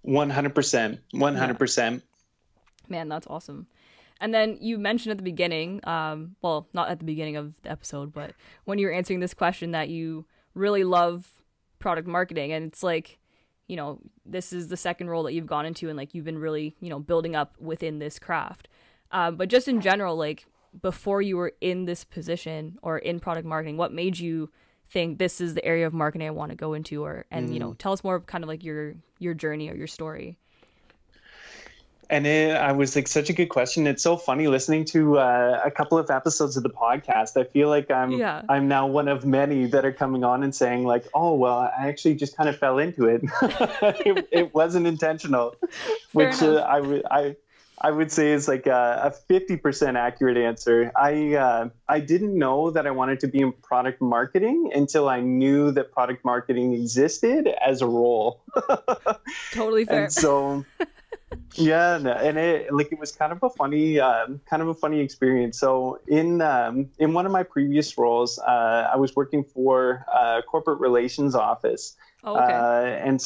[0.06, 2.00] 100% 100% yeah.
[2.88, 3.68] man that's awesome.
[4.20, 7.72] And then you mentioned at the beginning um well not at the beginning of the
[7.72, 8.34] episode but
[8.66, 11.37] when you were answering this question that you really love
[11.80, 13.20] product marketing and it's like
[13.68, 16.38] you know this is the second role that you've gone into and like you've been
[16.38, 18.68] really you know building up within this craft
[19.12, 20.46] um, but just in general like
[20.82, 24.50] before you were in this position or in product marketing what made you
[24.90, 27.54] think this is the area of marketing i want to go into or and mm.
[27.54, 27.78] you know mm.
[27.78, 30.38] tell us more kind of like your your journey or your story
[32.10, 33.86] and it, I was like, such a good question.
[33.88, 37.40] It's so funny listening to uh, a couple of episodes of the podcast.
[37.40, 38.44] I feel like I'm yeah.
[38.48, 41.88] I'm now one of many that are coming on and saying like, oh well, I
[41.88, 43.24] actually just kind of fell into it.
[43.42, 45.56] it, it, wasn't intentional,
[46.14, 47.36] which uh, I would I
[47.80, 50.92] I would say is like a fifty percent accurate answer.
[50.96, 55.20] I uh, I didn't know that I wanted to be in product marketing until I
[55.20, 58.42] knew that product marketing existed as a role.
[59.52, 60.06] totally fair.
[60.06, 60.66] And so
[61.56, 65.02] yeah, and it like it was kind of a funny, um, kind of a funny
[65.02, 65.60] experience.
[65.60, 70.42] So in um, in one of my previous roles, uh, I was working for a
[70.44, 72.54] corporate relations office, oh, okay.
[72.54, 73.22] uh, and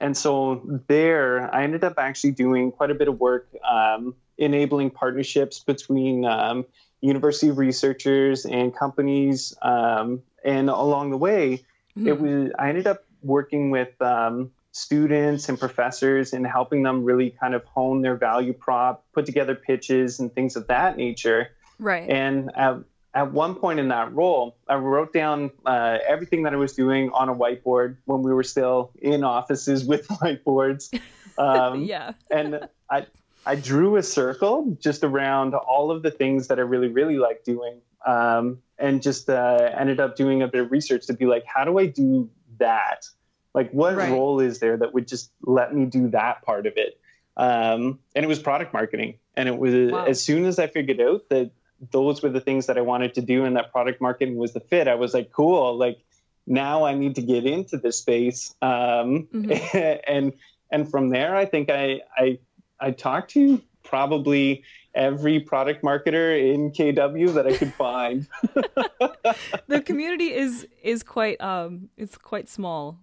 [0.00, 4.90] and so there, I ended up actually doing quite a bit of work um, enabling
[4.90, 6.66] partnerships between um,
[7.00, 9.54] university researchers and companies.
[9.62, 11.64] Um, and along the way,
[11.96, 12.08] mm-hmm.
[12.08, 17.30] it was I ended up working with um, students and professors and helping them really
[17.30, 21.50] kind of hone their value prop, put together pitches and things of that nature.
[21.78, 22.08] Right.
[22.08, 22.76] And at,
[23.14, 27.10] at one point in that role, I wrote down uh, everything that I was doing
[27.10, 30.98] on a whiteboard when we were still in offices with whiteboards.
[31.38, 32.14] Um, yeah.
[32.32, 33.06] and I,
[33.46, 37.44] I drew a circle just around all of the things that I really, really like
[37.44, 37.80] doing.
[38.04, 41.64] Um, and just uh, ended up doing a bit of research to be like, how
[41.64, 43.06] do I do that?
[43.58, 44.12] Like, what right.
[44.12, 47.00] role is there that would just let me do that part of it?
[47.36, 49.18] Um, and it was product marketing.
[49.34, 50.04] And it was wow.
[50.04, 51.50] as soon as I figured out that
[51.90, 54.60] those were the things that I wanted to do and that product marketing was the
[54.60, 55.76] fit, I was like, cool.
[55.76, 55.98] Like,
[56.46, 58.54] now I need to get into this space.
[58.62, 59.98] Um, mm-hmm.
[60.06, 60.34] and
[60.70, 62.38] and from there, I think I I
[62.78, 64.62] I talked to probably
[64.94, 68.28] every product marketer in KW that I could find.
[69.66, 73.00] the community is is quite um it's quite small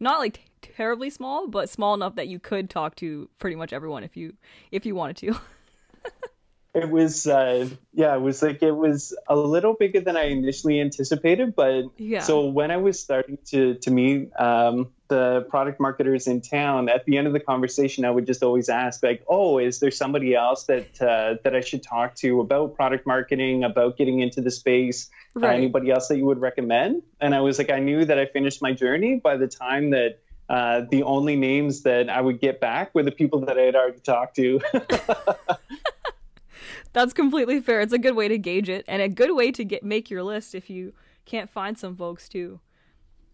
[0.00, 4.04] not like terribly small, but small enough that you could talk to pretty much everyone
[4.04, 4.34] if you
[4.70, 5.38] if you wanted to.
[6.74, 10.80] it was uh, yeah, it was like it was a little bigger than I initially
[10.80, 12.20] anticipated, but yeah.
[12.20, 17.04] So when I was starting to to meet um, the product marketers in town, at
[17.04, 20.34] the end of the conversation, I would just always ask like, "Oh, is there somebody
[20.34, 24.50] else that uh, that I should talk to about product marketing, about getting into the
[24.50, 25.10] space?
[25.36, 25.50] Uh, right.
[25.50, 28.26] Uh, anybody else that you would recommend?" And I was like, I knew that I
[28.26, 32.60] finished my journey by the time that uh, the only names that I would get
[32.60, 34.60] back were the people that I had already talked to.
[36.92, 37.80] That's completely fair.
[37.80, 40.22] It's a good way to gauge it, and a good way to get make your
[40.22, 40.92] list if you
[41.24, 42.60] can't find some folks too.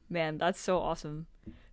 [0.09, 1.27] Man, that's so awesome.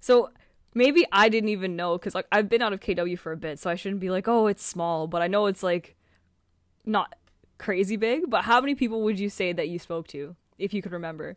[0.07, 0.29] So
[0.73, 3.59] maybe I didn't even know because like I've been out of KW for a bit,
[3.59, 5.97] so I shouldn't be like, oh, it's small, but I know it's like
[6.85, 7.13] not
[7.57, 8.29] crazy big.
[8.29, 11.35] But how many people would you say that you spoke to, if you could remember?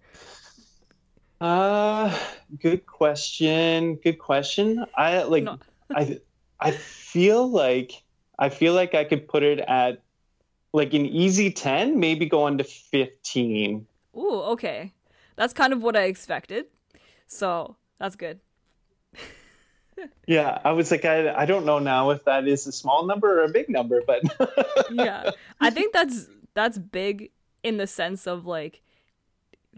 [1.40, 2.16] Uh,
[2.60, 3.96] good question.
[3.96, 4.86] Good question.
[4.96, 5.42] I like.
[5.42, 5.58] No.
[5.90, 6.20] I
[6.60, 7.90] I feel like
[8.38, 10.00] I feel like I could put it at
[10.72, 13.88] like an easy ten, maybe go on to fifteen.
[14.16, 14.92] Ooh, okay.
[15.34, 16.66] That's kind of what I expected.
[17.26, 18.38] So that's good.
[20.26, 23.40] Yeah, I was like, I, I don't know now if that is a small number
[23.40, 24.22] or a big number, but
[24.90, 27.30] yeah, I think that's that's big
[27.62, 28.82] in the sense of like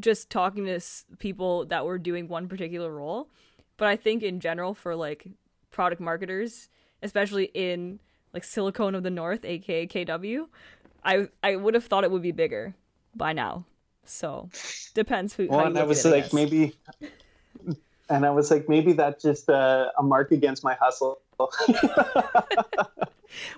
[0.01, 0.81] just talking to
[1.19, 3.29] people that were doing one particular role.
[3.77, 5.27] But I think in general for like
[5.71, 6.69] product marketers,
[7.03, 8.01] especially in
[8.33, 10.47] like Silicon of the North, aka KW,
[11.05, 12.75] I I would have thought it would be bigger
[13.15, 13.65] by now.
[14.05, 14.51] So
[14.95, 15.49] depends who.
[15.49, 16.75] Well, and I was like, maybe
[18.13, 21.21] and I was like, maybe that's just a, a mark against my hustle.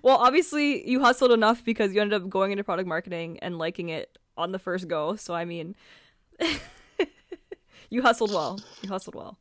[0.03, 3.89] well, obviously, you hustled enough because you ended up going into product marketing and liking
[3.89, 5.17] it on the first go.
[5.17, 5.75] So, I mean,
[7.91, 8.61] you hustled well.
[8.83, 9.39] You hustled well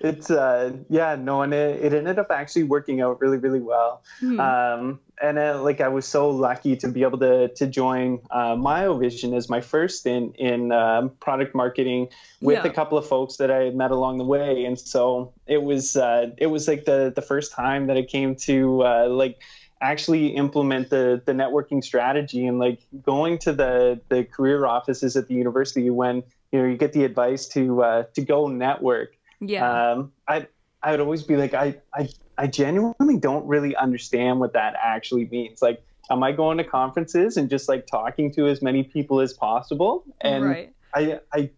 [0.00, 4.02] it's uh yeah no and it, it ended up actually working out really really well
[4.20, 4.40] mm-hmm.
[4.40, 8.54] um and uh, like i was so lucky to be able to to join uh,
[8.54, 12.08] Miovision as my first in in um, product marketing
[12.40, 12.70] with yeah.
[12.70, 15.96] a couple of folks that i had met along the way and so it was
[15.96, 19.40] uh it was like the the first time that i came to uh like
[19.80, 25.28] actually implement the the networking strategy and like going to the the career offices at
[25.28, 29.16] the university when you know you get the advice to uh, to go network
[29.48, 29.92] yeah.
[29.92, 30.46] Um, I
[30.82, 35.26] I would always be like, I, I I genuinely don't really understand what that actually
[35.26, 35.62] means.
[35.62, 39.32] Like, am I going to conferences and just like talking to as many people as
[39.32, 40.04] possible?
[40.20, 40.72] And right.
[40.94, 41.50] I I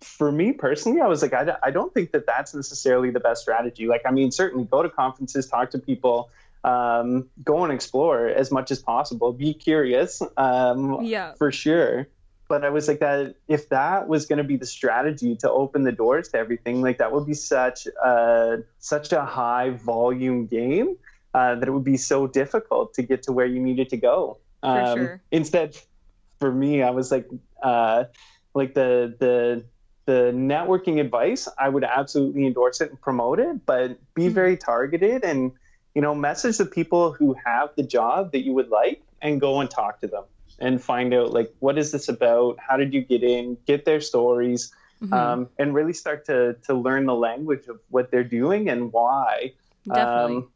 [0.00, 3.42] for me personally, I was like, I, I don't think that that's necessarily the best
[3.42, 3.86] strategy.
[3.86, 6.28] Like, I mean, certainly go to conferences, talk to people,
[6.64, 12.08] um, go and explore as much as possible, be curious, um, yeah, for sure
[12.48, 15.82] but I was like that if that was going to be the strategy to open
[15.82, 20.96] the doors to everything, like that would be such a such a high volume game
[21.34, 24.38] uh, that it would be so difficult to get to where you needed to go.
[24.62, 25.22] Um, sure.
[25.30, 25.76] Instead,
[26.38, 27.28] for me, I was like,
[27.62, 28.04] uh,
[28.54, 29.64] like the the
[30.06, 34.34] the networking advice, I would absolutely endorse it and promote it, but be mm-hmm.
[34.34, 35.52] very targeted and
[35.94, 39.60] you know message the people who have the job that you would like and go
[39.60, 40.24] and talk to them
[40.58, 44.00] and find out like what is this about how did you get in get their
[44.00, 45.12] stories mm-hmm.
[45.12, 49.52] um, and really start to to learn the language of what they're doing and why
[49.86, 50.36] Definitely.
[50.36, 50.50] Um,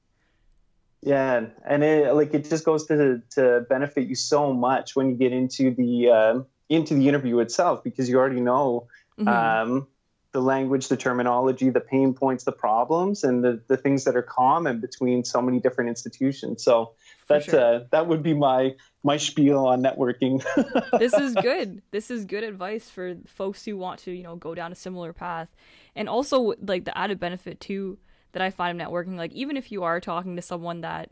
[1.03, 5.17] yeah and it like it just goes to to benefit you so much when you
[5.17, 8.87] get into the uh, into the interview itself because you already know
[9.19, 9.29] mm-hmm.
[9.29, 9.87] um,
[10.33, 14.23] the language, the terminology, the pain points, the problems, and the, the things that are
[14.23, 16.63] common between so many different institutions.
[16.63, 16.93] So
[17.31, 17.77] that's sure.
[17.77, 20.45] uh, that would be my my spiel on networking.
[20.99, 21.83] this is good.
[21.91, 25.13] This is good advice for folks who want to you know go down a similar
[25.13, 25.49] path,
[25.95, 27.99] and also like the added benefit too
[28.33, 29.17] that I find of networking.
[29.17, 31.11] Like even if you are talking to someone that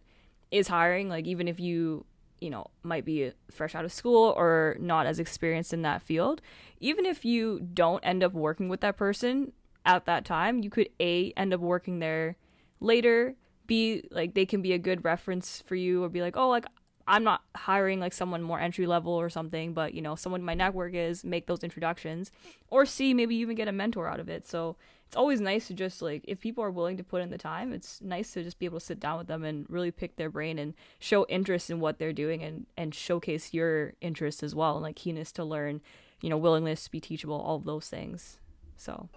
[0.51, 2.05] is hiring, like even if you
[2.41, 6.41] you know might be fresh out of school or not as experienced in that field
[6.79, 9.53] even if you don't end up working with that person
[9.85, 12.37] at that time you could a end up working there
[12.81, 13.35] later
[13.69, 16.67] b like they can be a good reference for you or be like oh like
[17.07, 20.45] i'm not hiring like someone more entry level or something but you know someone in
[20.45, 22.31] my network is make those introductions.
[22.71, 24.47] Or c maybe even get a mentor out of it.
[24.47, 24.77] So
[25.07, 27.73] it's always nice to just like if people are willing to put in the time
[27.73, 30.29] it's nice to just be able to sit down with them and really pick their
[30.29, 34.75] brain and show interest in what they're doing and and showcase your interest as well
[34.75, 35.81] and like keenness to learn
[36.21, 38.39] you know willingness to be teachable all of those things.
[38.77, 39.09] So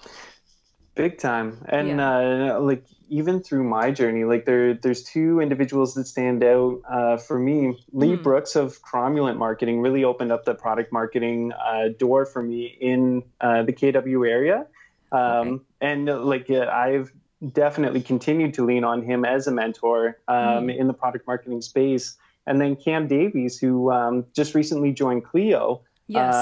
[0.95, 2.55] big time and yeah.
[2.55, 7.15] uh, like even through my journey like there there's two individuals that stand out uh,
[7.15, 8.23] for me lee mm.
[8.23, 13.23] brooks of cromulent marketing really opened up the product marketing uh, door for me in
[13.39, 14.67] uh, the kw area
[15.11, 15.63] um, okay.
[15.81, 17.11] And uh, like uh, I've
[17.53, 20.77] definitely continued to lean on him as a mentor um, mm.
[20.77, 22.17] in the product marketing space.
[22.47, 25.81] And then Cam Davies, who um, just recently joined Clio.
[26.07, 26.33] Yes.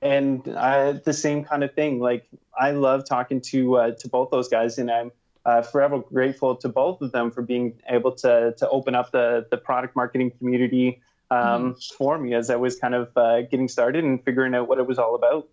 [0.00, 1.98] And I, the same kind of thing.
[1.98, 5.12] Like I love talking to uh, to both those guys, and I'm
[5.44, 9.46] uh, forever grateful to both of them for being able to to open up the
[9.50, 11.92] the product marketing community um, mm.
[11.96, 14.86] for me as I was kind of uh, getting started and figuring out what it
[14.86, 15.48] was all about.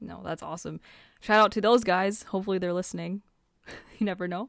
[0.00, 0.80] No, that's awesome.
[1.20, 2.24] Shout out to those guys.
[2.24, 3.22] Hopefully they're listening.
[3.98, 4.48] you never know.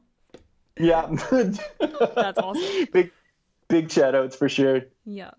[0.78, 1.06] Yeah.
[1.30, 2.86] that's awesome.
[2.92, 3.12] Big
[3.68, 4.82] big shout outs for sure.
[5.04, 5.30] Yeah.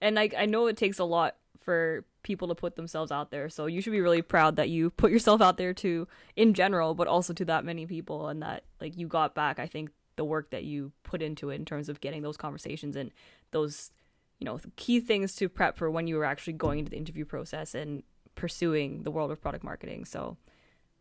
[0.00, 3.48] And I I know it takes a lot for people to put themselves out there.
[3.48, 6.94] So you should be really proud that you put yourself out there to in general,
[6.94, 10.24] but also to that many people and that like you got back I think the
[10.24, 13.10] work that you put into it in terms of getting those conversations and
[13.50, 13.90] those
[14.38, 17.24] you know key things to prep for when you were actually going into the interview
[17.24, 18.02] process and
[18.34, 20.04] pursuing the world of product marketing.
[20.04, 20.36] So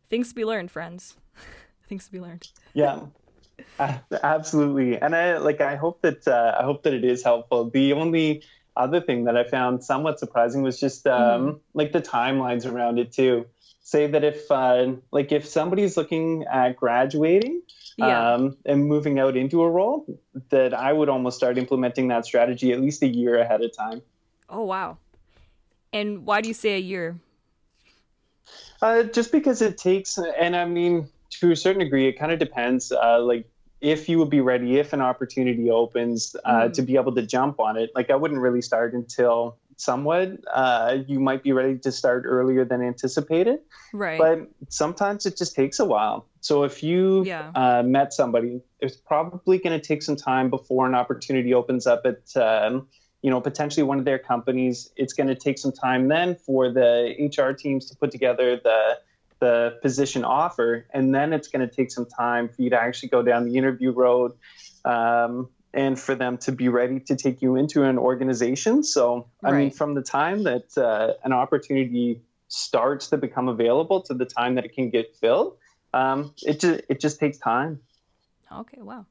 [0.10, 1.16] things to be learned, friends.
[1.88, 2.48] things to be learned.
[2.74, 3.02] Yeah.
[4.24, 5.00] absolutely.
[5.00, 7.70] And I like I hope that uh, I hope that it is helpful.
[7.70, 8.44] The only
[8.76, 11.58] other thing that I found somewhat surprising was just um, mm-hmm.
[11.74, 13.46] like the timelines around it too.
[13.82, 17.62] Say that if uh, like if somebody's looking at graduating
[17.98, 18.34] yeah.
[18.34, 20.06] um, and moving out into a role,
[20.50, 24.02] that I would almost start implementing that strategy at least a year ahead of time.
[24.50, 24.98] Oh wow!
[25.92, 27.20] And why do you say a year?
[28.82, 31.10] Uh, just because it takes, and I mean,
[31.40, 32.92] to a certain degree, it kind of depends.
[32.92, 33.50] Uh, like,
[33.84, 36.74] if you would be ready, if an opportunity opens, uh, mm.
[36.74, 37.92] to be able to jump on it.
[37.94, 40.40] Like, I wouldn't really start until somewhat.
[40.54, 43.60] Uh, you might be ready to start earlier than anticipated.
[43.92, 44.18] Right.
[44.18, 46.26] But sometimes it just takes a while.
[46.40, 47.52] So if you yeah.
[47.56, 52.06] uh, met somebody, it's probably going to take some time before an opportunity opens up
[52.06, 52.88] at um,
[53.22, 54.92] you know, potentially one of their companies.
[54.96, 59.00] It's going to take some time then for the HR teams to put together the
[59.44, 63.10] the position offer, and then it's going to take some time for you to actually
[63.10, 64.32] go down the interview road,
[64.86, 68.84] um, and for them to be ready to take you into an organization.
[68.84, 69.60] So, I right.
[69.60, 74.56] mean, from the time that uh, an opportunity starts to become available to the time
[74.56, 75.58] that it can get filled,
[75.94, 77.82] um, it just it just takes time.
[78.50, 79.06] Okay, wow,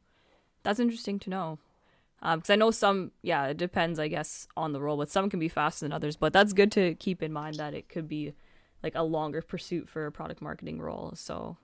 [0.62, 1.58] that's interesting to know
[2.22, 5.28] because um, I know some, yeah, it depends, I guess, on the role, but some
[5.28, 6.14] can be faster than others.
[6.14, 8.32] But that's good to keep in mind that it could be
[8.82, 11.12] like a longer pursuit for a product marketing role.
[11.14, 11.56] So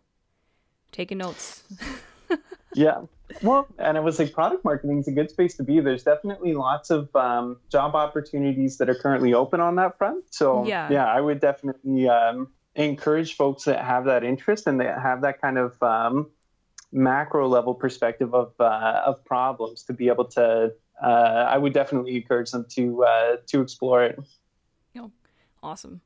[0.92, 1.62] taking notes.
[2.74, 3.02] yeah.
[3.42, 5.80] Well, and it was like product marketing is a good space to be.
[5.80, 10.24] There's definitely lots of um, job opportunities that are currently open on that front.
[10.30, 15.00] So yeah, yeah I would definitely um, encourage folks that have that interest and that
[15.00, 16.30] have that kind of um,
[16.90, 21.06] macro level perspective of uh, of problems to be able to uh,
[21.48, 24.18] I would definitely encourage them to uh, to explore it.
[24.94, 25.08] Yeah,
[25.62, 26.00] awesome.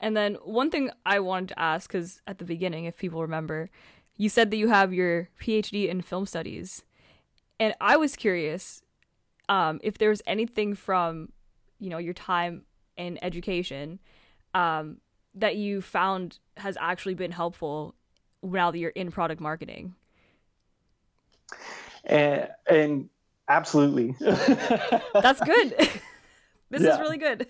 [0.00, 3.70] And then one thing I wanted to ask, because at the beginning, if people remember,
[4.16, 6.84] you said that you have your PhD in film studies,
[7.58, 8.82] and I was curious
[9.48, 11.30] um, if there was anything from
[11.78, 12.62] you know your time
[12.96, 13.98] in education
[14.54, 14.98] um,
[15.34, 17.94] that you found has actually been helpful
[18.42, 19.94] now that you're in product marketing?
[22.04, 23.08] And, and
[23.48, 24.14] absolutely.
[24.20, 25.74] That's good.
[26.70, 26.94] this yeah.
[26.94, 27.46] is really good.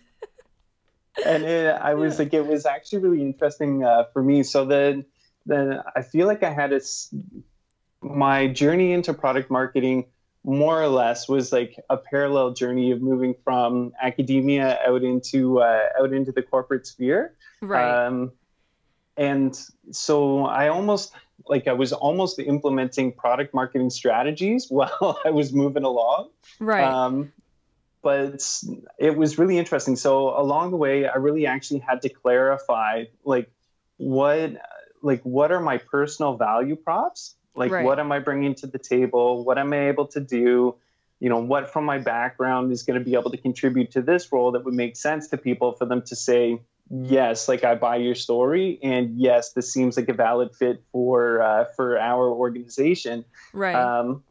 [1.24, 4.42] And it, I was like, it was actually really interesting uh, for me.
[4.42, 5.04] So then,
[5.46, 6.80] then I feel like I had a,
[8.02, 10.06] my journey into product marketing
[10.46, 15.88] more or less was like a parallel journey of moving from academia out into uh,
[16.00, 17.34] out into the corporate sphere.
[17.60, 18.06] Right.
[18.06, 18.30] Um,
[19.16, 19.58] and
[19.90, 21.12] so I almost
[21.48, 26.30] like I was almost implementing product marketing strategies while I was moving along.
[26.60, 26.84] Right.
[26.84, 27.32] Um,
[28.06, 28.40] but
[28.98, 29.96] it was really interesting.
[29.96, 33.50] So along the way, I really actually had to clarify like
[33.96, 34.52] what
[35.02, 37.34] like what are my personal value props?
[37.56, 37.84] Like Right.
[37.84, 39.44] what am I bringing to the table?
[39.44, 40.76] What am I able to do?
[41.18, 44.30] You know, what from my background is going to be able to contribute to this
[44.30, 47.96] role that would make sense to people for them to say, yes, like I buy
[47.96, 53.24] your story, and yes, this seems like a valid fit for uh, for our organization.
[53.52, 53.74] right.
[53.74, 54.22] Um,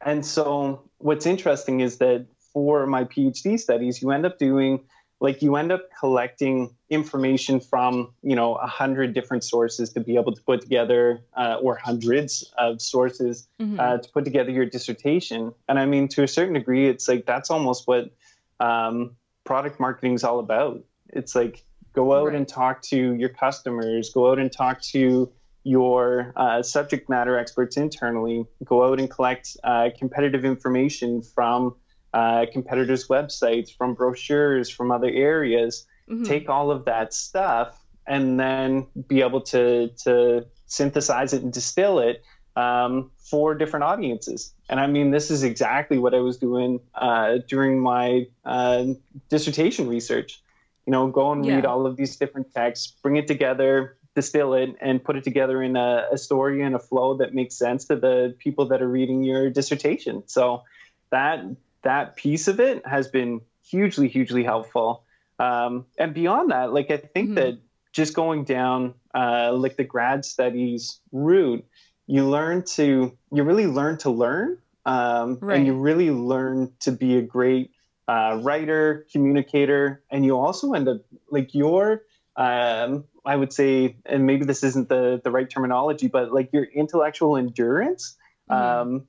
[0.00, 2.24] and so, what's interesting is that
[2.58, 4.80] for my PhD studies, you end up doing
[5.20, 10.16] like you end up collecting information from you know a hundred different sources to be
[10.16, 13.78] able to put together, uh, or hundreds of sources Mhm.
[13.78, 15.52] uh, to put together your dissertation.
[15.68, 18.10] And I mean, to a certain degree, it's like that's almost what
[18.58, 20.82] um, product marketing is all about.
[21.10, 22.34] It's like go out Right.
[22.34, 25.30] and talk to your customers, go out and talk to
[25.62, 31.74] your uh, subject matter experts internally, go out and collect uh, competitive information from
[32.14, 36.24] uh, competitors' websites, from brochures, from other areas Mhm.
[36.24, 41.98] take all of that stuff and then be able to to synthesize it and distill
[41.98, 42.22] it
[42.56, 44.54] um, for different audiences.
[44.68, 48.86] And I mean, this is exactly what I was doing uh, during my uh,
[49.28, 50.42] dissertation research.
[50.86, 51.70] You know, go and read Yeah.
[51.70, 55.76] all of these different texts, bring it together, distill it, and put it together in
[55.76, 59.22] a, a story and a flow that makes sense to the people that are reading
[59.22, 60.22] your dissertation.
[60.26, 60.62] So
[61.10, 61.44] that
[61.82, 65.04] that piece of it has been hugely, hugely helpful.
[65.38, 67.34] Um, and beyond that, like I think Mhm.
[67.36, 67.58] that
[67.92, 71.64] just going down uh, like the grad studies route,
[72.06, 75.56] you learn to you really learn to learn, um, Right.
[75.56, 77.70] and you really learn to be a great
[78.08, 82.02] uh, writer, communicator, and you also end up like your
[82.36, 86.64] um, I would say, and maybe this isn't the the right terminology, but like your
[86.64, 88.16] intellectual endurance
[88.48, 88.56] Mhm.
[88.56, 89.06] um,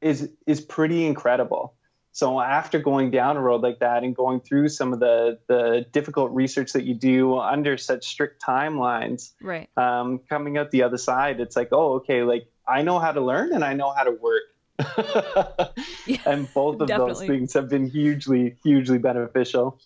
[0.00, 1.74] is is pretty incredible.
[2.12, 5.86] So after going down a road like that and going through some of the the
[5.92, 9.68] difficult research that you do under such strict timelines, right.
[9.76, 13.20] um, coming out the other side, it's like, oh, okay, like I know how to
[13.20, 14.42] learn and I know how to work.
[16.06, 19.78] Yeah, and both of those things have been hugely, hugely beneficial.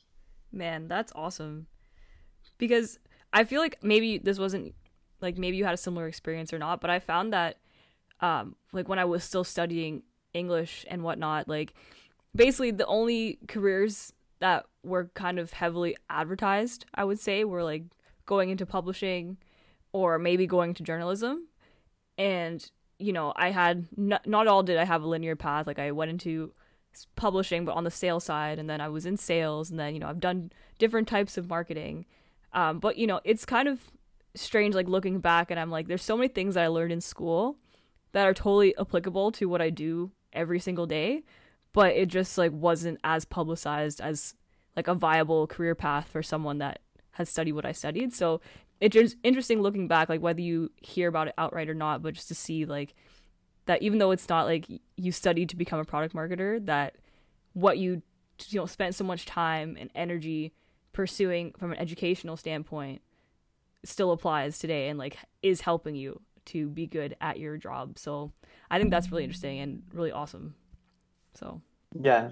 [0.52, 1.66] Man, that's awesome.
[2.58, 3.00] Because
[3.32, 4.74] I feel like maybe this wasn't
[5.20, 7.58] like maybe you had a similar experience or not, but I found that
[8.20, 11.74] um like when I was still studying English and whatnot, like
[12.34, 17.84] basically the only careers that were kind of heavily advertised, I would say, were like
[18.26, 19.36] going into publishing
[19.92, 21.48] or maybe going to journalism.
[22.18, 22.68] And
[22.98, 25.66] you know, I had not, not all did I have a linear path.
[25.66, 26.52] Like I went into
[27.16, 30.00] publishing, but on the sales side, and then I was in sales, and then you
[30.00, 32.06] know I've done different types of marketing.
[32.52, 33.80] Um, but you know, it's kind of
[34.34, 37.00] strange, like looking back, and I'm like, there's so many things that I learned in
[37.00, 37.56] school
[38.12, 41.24] that are totally applicable to what I do every single day,
[41.72, 44.34] but it just like wasn't as publicized as
[44.76, 46.80] like a viable career path for someone that
[47.12, 48.12] has studied what I studied.
[48.12, 48.40] So
[48.80, 52.14] it's just interesting looking back, like whether you hear about it outright or not, but
[52.14, 52.94] just to see like
[53.66, 54.66] that even though it's not like
[54.96, 56.96] you studied to become a product marketer, that
[57.52, 58.02] what you
[58.48, 60.52] you know spent so much time and energy
[60.92, 63.00] pursuing from an educational standpoint
[63.84, 67.98] still applies today and like is helping you to be good at your job.
[67.98, 68.32] So
[68.70, 70.54] I think that's really interesting and really awesome.
[71.34, 71.62] So
[72.00, 72.30] Yeah.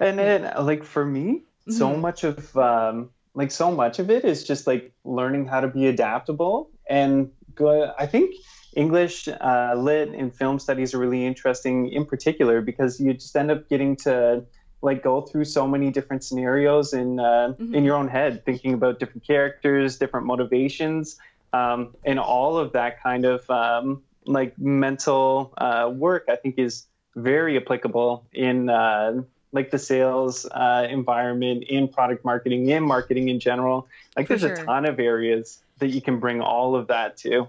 [0.00, 2.00] And then like for me, so Mhm.
[2.00, 5.86] much of um like so much of it is just like learning how to be
[5.86, 8.34] adaptable and go I think
[8.74, 13.50] English uh, lit and film studies are really interesting in particular because you just end
[13.50, 14.44] up getting to
[14.82, 17.74] like go through so many different scenarios in uh, Mhm.
[17.74, 21.16] in your own head thinking about different characters different motivations
[21.52, 26.86] um, and all of that kind of um, like mental uh, work I think is
[27.16, 33.40] very applicable in uh, like the sales uh, environment, in product marketing, in marketing in
[33.40, 33.88] general.
[34.16, 34.64] Like For there's sure.
[34.64, 37.48] a ton of areas that you can bring all of that to.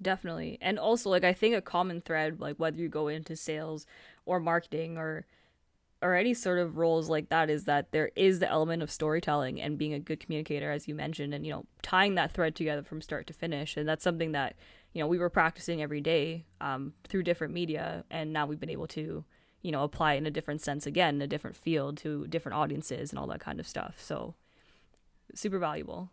[0.00, 0.58] Definitely.
[0.60, 3.84] And also like I think a common thread like whether you go into sales
[4.24, 5.26] or marketing or
[6.00, 9.60] or any sort of roles like that is that there is the element of storytelling
[9.60, 12.84] and being a good communicator as you mentioned and you know tying that thread together
[12.84, 14.54] from start to finish and that's something that
[14.98, 18.68] you know we were practicing every day um, through different media and now we've been
[18.68, 19.24] able to
[19.62, 23.10] you know apply in a different sense again in a different field to different audiences
[23.10, 24.34] and all that kind of stuff so
[25.34, 26.10] super valuable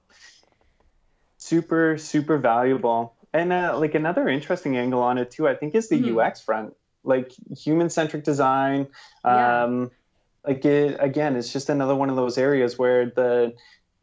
[1.38, 3.14] Super, super valuable.
[3.34, 6.28] And uh, like another interesting angle on it too, I think, is the Mhm.
[6.28, 6.74] UX front,
[7.04, 8.88] like human centric design.
[9.24, 9.64] Yeah.
[9.64, 9.92] Um,
[10.48, 13.54] like it, again, it's just another one of those areas where the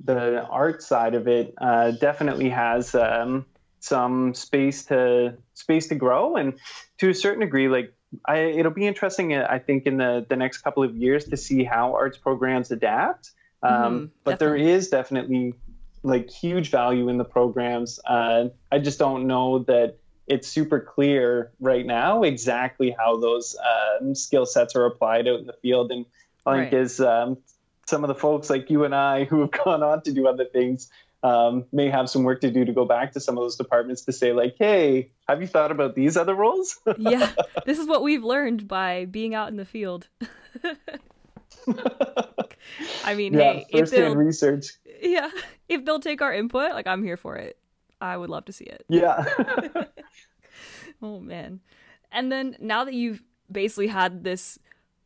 [0.05, 3.47] the art side of it uh, definitely has um,
[3.83, 6.59] some space to space to grow, and
[6.99, 7.93] to a certain degree, like
[8.27, 11.65] I, it'll be interesting, I think, in the the next couple of years to see
[11.65, 13.33] how arts programs adapt.
[13.63, 14.73] Um, Mhm, but there definitely.
[14.73, 15.55] is definitely
[16.05, 17.99] like huge value in the programs.
[18.07, 23.57] Uh, I just don't know that it's super clear right now exactly how those
[24.01, 25.91] um, skill sets are applied out in the field.
[25.91, 26.07] And
[26.47, 26.75] I think Right.
[26.75, 27.39] as um,
[27.87, 30.45] some of the folks like you and I who have gone on to do other
[30.45, 30.89] things
[31.23, 34.03] um, may have some work to do to go back to some of those departments
[34.03, 36.79] to say like, hey, have you thought about these other roles?
[36.99, 37.31] yeah,
[37.65, 40.09] this is what we've learned by being out in the field.
[43.05, 44.67] I mean, yeah, hey, if they'll research.
[45.01, 45.31] yeah,
[45.69, 47.57] if they'll take our input, like I'm here for it.
[48.01, 48.85] I would love to see it.
[48.89, 49.25] Yeah.
[51.03, 51.61] Oh man.
[52.13, 54.59] And then now that you've basically had this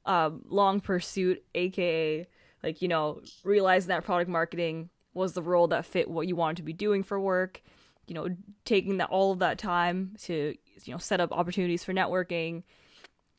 [0.05, 2.27] um, long pursuit, aka
[2.63, 6.59] like, you know, realizing that product marketing was the role that fit what you wanted
[6.59, 7.63] to be doing for work,
[8.07, 8.29] you know,
[8.65, 10.55] taking that all of that time to,
[10.85, 12.63] you know, set up opportunities for networking,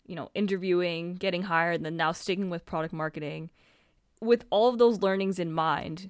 [0.05, 3.49] you know, interviewing, getting hired, and then now sticking with product marketing.
[4.19, 6.09] With all of those learnings in mind,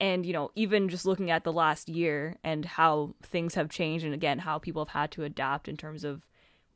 [0.00, 4.04] and you know even just looking at the last year and how things have changed
[4.04, 6.26] and again how people have had to adapt in terms of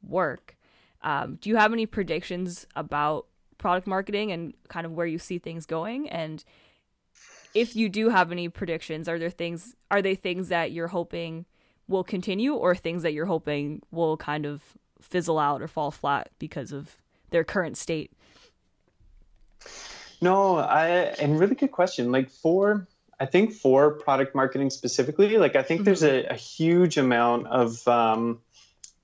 [0.02, 0.56] work
[1.02, 3.26] um, do you have any predictions about
[3.58, 6.44] product marketing and kind of where you see things going and
[7.54, 11.44] if you do have any predictions are there things are they things that you're hoping
[11.88, 14.62] will continue or things that you're hoping will kind of
[15.00, 16.96] fizzle out or fall flat because of
[17.30, 18.12] their current state?
[20.20, 22.12] No, I and really good question.
[22.12, 22.86] Like for
[23.18, 27.86] I think for product marketing specifically, like I think there's a, a huge amount of
[27.88, 28.40] um,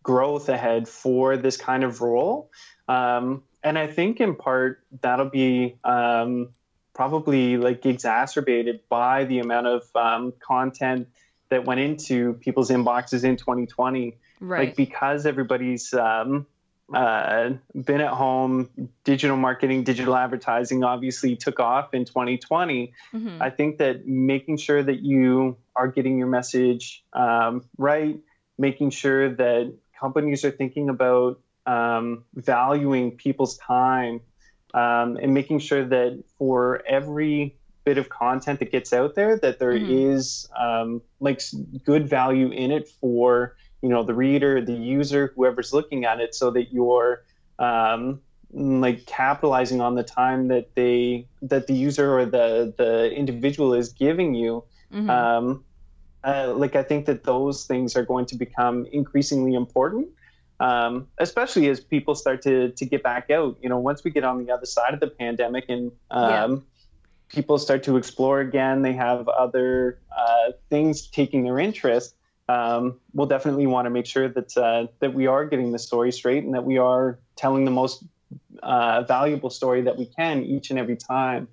[0.03, 2.51] growth ahead for this kind of role,
[2.89, 6.51] um, and I think in part that'll be um,
[6.95, 11.09] probably like exacerbated by the amount of um, content
[11.51, 16.47] that went into people's inboxes in 2020 right like because everybody's um,
[16.93, 18.69] uh, been at home
[19.05, 23.41] digital marketing digital advertising obviously took off in 2020 Mhm.
[23.41, 28.19] i think that making sure that you are getting your message um, right
[28.59, 34.21] making sure that companies are thinking about um, valuing people's time
[34.75, 39.59] um, and making sure that for every bit of content that gets out there that
[39.61, 40.61] there is Mhm.
[40.61, 41.41] um, like
[41.85, 46.35] good value in it for you know the reader the user whoever's looking at it
[46.35, 47.23] so that you're
[47.59, 48.21] um,
[48.53, 53.93] like capitalizing on the time that they that the user or the the individual is
[53.93, 55.11] giving you Mhm.
[55.11, 55.65] um,
[56.25, 60.09] uh, like I think that those things are going to become increasingly important,
[60.65, 63.57] um, especially as people start to to get back out.
[63.63, 66.51] You know, once we get on the other side of the pandemic and um,
[67.29, 72.15] people start to explore again, they have other uh, things taking their interest.
[72.49, 76.13] Um, we'll definitely want to make sure that uh, that we are getting the story
[76.13, 78.05] straight and that we are telling the most
[78.63, 81.49] uh, valuable story that we can each and every time.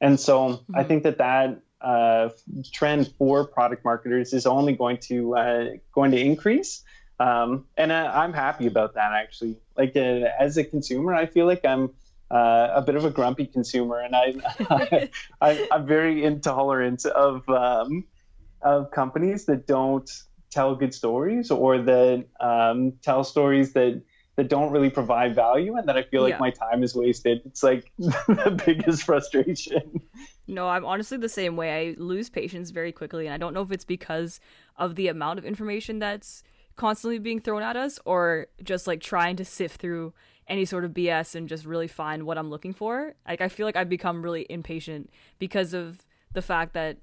[0.00, 0.88] And so I Mhm.
[0.88, 1.48] think that that
[1.80, 2.28] uh,
[2.72, 6.82] trend for product marketers is only going to uh, going to increase.
[7.18, 9.56] Um, and uh, I'm happy about that actually.
[9.76, 11.90] Like uh, as a consumer, I feel like I'm
[12.30, 14.34] uh, a bit of a grumpy consumer, and I,
[14.68, 15.10] I,
[15.40, 18.04] I I'm very intolerant of um,
[18.62, 20.10] of companies that don't
[20.50, 24.02] tell good stories or that um, tell stories that
[24.36, 26.38] that don't really provide value and that I feel like Yeah.
[26.38, 27.40] my time is wasted.
[27.46, 30.00] It's like the biggest frustration.
[30.46, 31.88] No, I'm honestly the same way.
[31.88, 34.38] I lose patience very quickly, and I don't know if it's because
[34.76, 36.42] of the amount of information that's
[36.76, 40.12] constantly being thrown at us or just like trying to sift through
[40.48, 43.14] any sort of BS and just really find what I'm looking for.
[43.26, 46.98] Like, I feel like I've become really impatient because of the fact that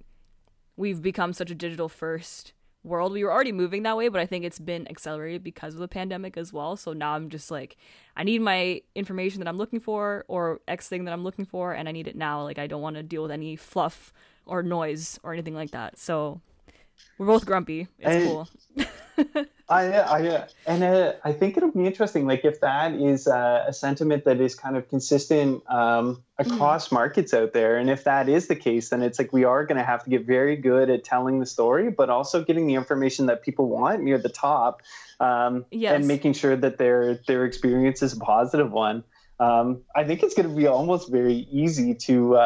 [0.77, 2.53] we've become such a digital first
[2.83, 3.11] world.
[3.13, 5.87] We were already moving that way, but I think it's been accelerated because of the
[5.87, 6.75] pandemic as well.
[6.77, 7.75] So now I'm just like,
[8.15, 11.73] I need my information that I'm looking for or X thing that I'm looking for,
[11.73, 12.43] and I need it now.
[12.43, 14.13] Like, I don't want to deal with any fluff
[14.45, 15.97] or noise or anything like that.
[15.97, 16.41] So
[17.17, 17.87] we're both grumpy.
[17.99, 18.47] It's And- cool.
[19.69, 22.27] I, I, uh, and uh, I think it'll be interesting.
[22.27, 27.33] Like if that is uh, a sentiment that is kind of consistent um, across markets
[27.33, 29.83] out there, and if that is the case, then it's like we are going to
[29.83, 33.41] have to get very good at telling the story, but also getting the information that
[33.41, 34.81] people want near the top,
[35.19, 35.95] um, Yes.
[35.95, 39.03] and making sure that their their experience is a positive one.
[39.39, 42.37] Um, I think it's going to be almost very easy to.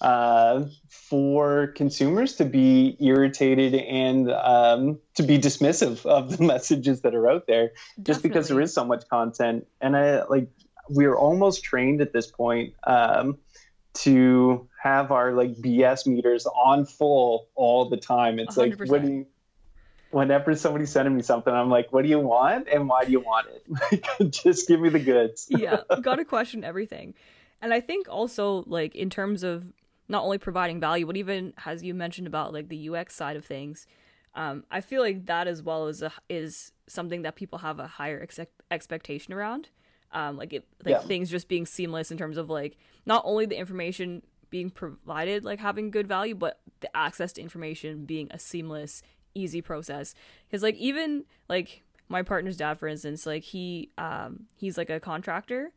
[0.00, 7.14] Uh, for consumers to be irritated and um, to be dismissive of the messages that
[7.14, 7.70] are out there
[8.02, 10.48] just because there is so much content and I like
[10.90, 13.38] we're almost trained at this point um,
[13.94, 18.38] to have our like BS meters on full all the time.
[18.38, 19.26] It's like what do you
[20.10, 23.20] whenever somebody's sending me something, I'm like, what do you want and why do you
[23.20, 23.48] want
[23.90, 24.30] it?
[24.30, 25.46] Just give me the goods.
[25.50, 27.14] yeah, got to question everything.
[27.60, 29.64] And I think also like in terms of
[30.08, 33.44] not only providing value, but even as you mentioned about like the UX side of
[33.44, 33.86] things,
[34.34, 37.86] um, I feel like that as well is a, is something that people have a
[37.86, 38.38] higher ex-
[38.70, 39.70] expectation around.
[40.12, 41.00] Um, like it, like yeah.
[41.00, 42.76] things just being seamless in terms of like
[43.06, 48.04] not only the information being provided, like having good value, but the access to information
[48.04, 49.02] being a seamless,
[49.34, 50.14] easy process.
[50.46, 55.00] Because like even like my partner's dad, for instance, like he um he's like a
[55.00, 55.72] contractor,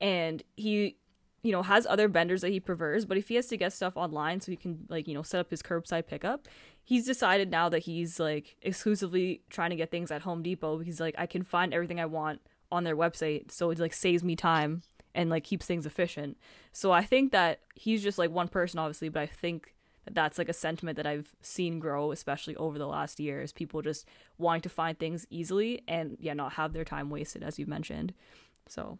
[0.00, 0.96] and he
[1.42, 3.96] you know has other vendors that he prefers but if he has to get stuff
[3.96, 6.48] online so he can like you know set up his curbside pickup
[6.82, 11.00] he's decided now that he's like exclusively trying to get things at home depot because
[11.00, 12.40] like i can find everything i want
[12.70, 14.82] on their website so it like saves me time
[15.14, 16.38] and like keeps things efficient.
[16.72, 19.74] So i think that he's just like one person obviously but i think
[20.04, 23.82] that that's like a sentiment that i've seen grow especially over the last years people
[23.82, 24.06] just
[24.38, 28.14] wanting to find things easily and yeah not have their time wasted as you mentioned.
[28.68, 28.98] So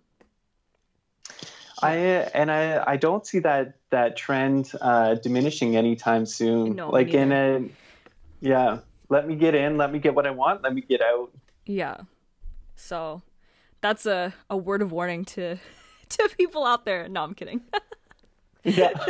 [1.83, 1.97] I
[2.35, 6.76] and I I don't see that that trend uh, diminishing anytime soon.
[6.76, 7.68] No, like in a
[8.41, 8.78] yeah,
[9.09, 11.30] let me get in, let me get what I want, let me get out.
[11.66, 11.99] Yeah.
[12.76, 13.22] So
[13.80, 15.57] that's a, a word of warning to
[16.09, 17.09] to people out there.
[17.09, 17.62] No, I'm kidding.
[18.64, 18.93] yeah.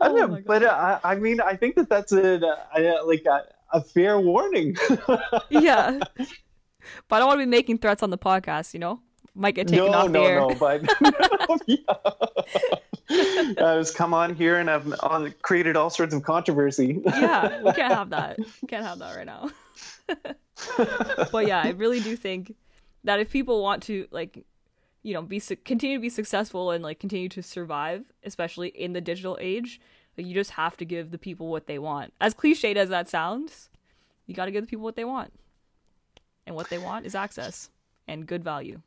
[0.00, 2.38] I know, oh but uh, I mean, I think that that's a,
[2.76, 4.76] a like a, a fair warning.
[5.48, 5.98] yeah,
[7.08, 9.00] but I don't want to be making threats on the podcast, you know
[9.36, 10.40] might get taken no, off no, the air.
[10.40, 10.82] No, but
[13.60, 17.02] I was come on here and I've created all sorts of controversy.
[17.04, 18.38] yeah, we can't have that.
[18.38, 19.50] We can't have that right now.
[21.30, 22.54] but yeah, I really do think
[23.04, 24.44] that if people want to like,
[25.02, 29.00] you know, be continue to be successful and like continue to survive, especially in the
[29.00, 29.80] digital age,
[30.16, 32.12] like, you just have to give the people what they want.
[32.20, 33.68] As cliched as that sounds,
[34.26, 35.32] you got to give the people what they want,
[36.46, 37.70] and what they want is access
[38.08, 38.80] and good value.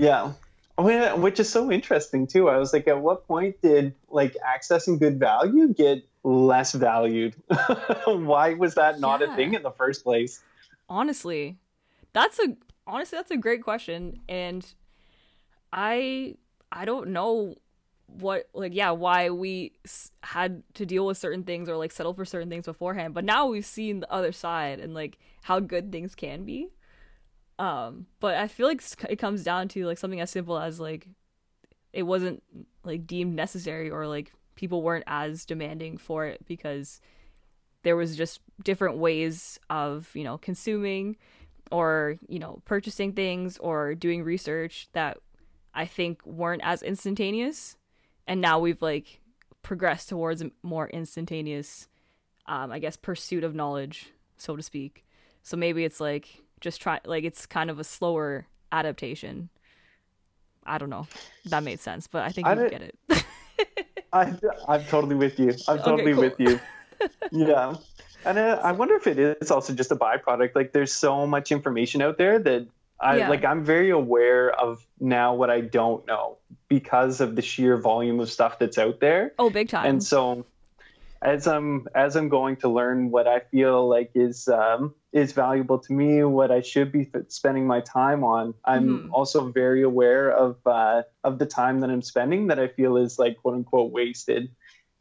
[0.00, 0.32] Yeah.
[0.78, 2.48] Which is so interesting too.
[2.48, 7.34] I was like, at what point did like accessing good value get less valued?
[8.06, 9.32] Why was that not yeah.
[9.32, 10.42] a thing in the first place?
[10.88, 11.58] Honestly,
[12.14, 14.66] that's a honestly that's a great question, and
[15.70, 16.36] I
[16.72, 17.56] I don't know
[18.18, 19.72] what like yeah why we
[20.22, 23.46] had to deal with certain things or like settle for certain things beforehand but now
[23.46, 26.68] we've seen the other side and like how good things can be
[27.60, 31.06] um, but I feel like it comes down to like something as simple as like
[31.92, 32.42] it wasn't
[32.84, 37.02] like deemed necessary or like people weren't as demanding for it because
[37.82, 41.18] there was just different ways of you know consuming
[41.70, 45.18] or you know purchasing things or doing research that
[45.74, 47.76] I think weren't as instantaneous,
[48.26, 49.20] and now we've like
[49.60, 51.88] progressed towards a more instantaneous,
[52.46, 55.04] um, I guess, pursuit of knowledge, so to speak.
[55.42, 59.48] So maybe it's like just try like it's kind of a slower adaptation.
[60.64, 61.06] I don't know.
[61.46, 62.98] That made sense, but I think I you get it.
[64.12, 64.34] I
[64.68, 65.54] I'm totally with you.
[65.68, 66.22] I'm totally okay, cool.
[66.22, 66.60] with you.
[67.32, 67.76] Yeah.
[68.26, 70.54] And uh, I wonder if it is also just a byproduct.
[70.54, 72.66] Like there's so much information out there that
[73.00, 73.30] I yeah.
[73.30, 76.36] like I'm very aware of now what I don't know
[76.68, 79.32] because of the sheer volume of stuff that's out there.
[79.38, 79.86] Oh, big time.
[79.86, 80.44] And so
[81.22, 85.78] as I'm as I'm going to learn what I feel like is um, is valuable
[85.78, 88.54] to me, what I should be spending my time on.
[88.64, 89.14] I'm mm-hmm.
[89.14, 93.18] also very aware of uh, of the time that I'm spending that I feel is
[93.18, 94.50] like quote unquote wasted.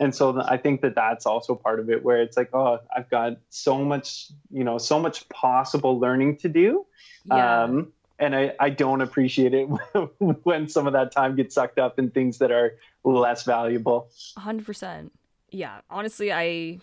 [0.01, 3.09] And so I think that that's also part of it, where it's like, oh, I've
[3.09, 6.85] got so much, you know, so much possible learning to do.
[7.25, 7.63] Yeah.
[7.63, 9.65] Um, and I, I don't appreciate it
[10.43, 14.09] when some of that time gets sucked up in things that are less valuable.
[14.37, 15.09] 100%
[15.51, 16.79] yeah, honestly, I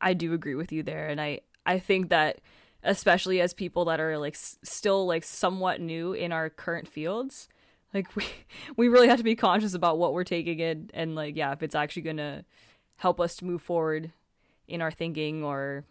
[0.00, 2.40] I do agree with you there, and I I think that
[2.82, 7.48] especially as people that are like s- still like somewhat new in our current fields,
[7.92, 8.24] like we
[8.76, 11.62] we really have to be conscious about what we're taking in, and like yeah, if
[11.62, 12.44] it's actually gonna
[12.96, 14.12] help us to move forward
[14.68, 15.84] in our thinking or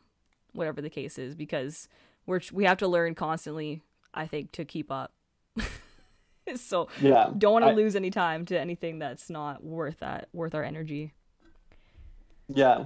[0.53, 1.87] whatever the case is, because
[2.25, 3.81] we're we have to learn constantly.
[4.11, 5.13] I think to keep up.
[6.55, 10.55] so yeah, don't want to lose any time to anything that's not worth that worth
[10.55, 11.13] our energy.
[12.49, 12.85] Yeah,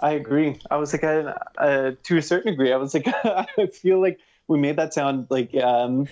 [0.00, 0.58] I agree.
[0.70, 4.18] I was like, uh, uh, to a certain degree, I was like, I feel like
[4.48, 6.08] we made that sound like um,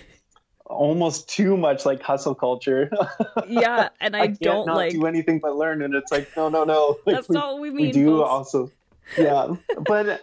[0.65, 2.89] almost too much like hustle culture.
[3.47, 6.63] yeah, and I, I don't like do anything but learn, and it's like, no, no,
[6.63, 6.97] no.
[7.05, 7.87] Like, That's we, not what we mean.
[7.87, 8.29] We do folks.
[8.29, 8.71] also,
[9.17, 10.21] yeah, but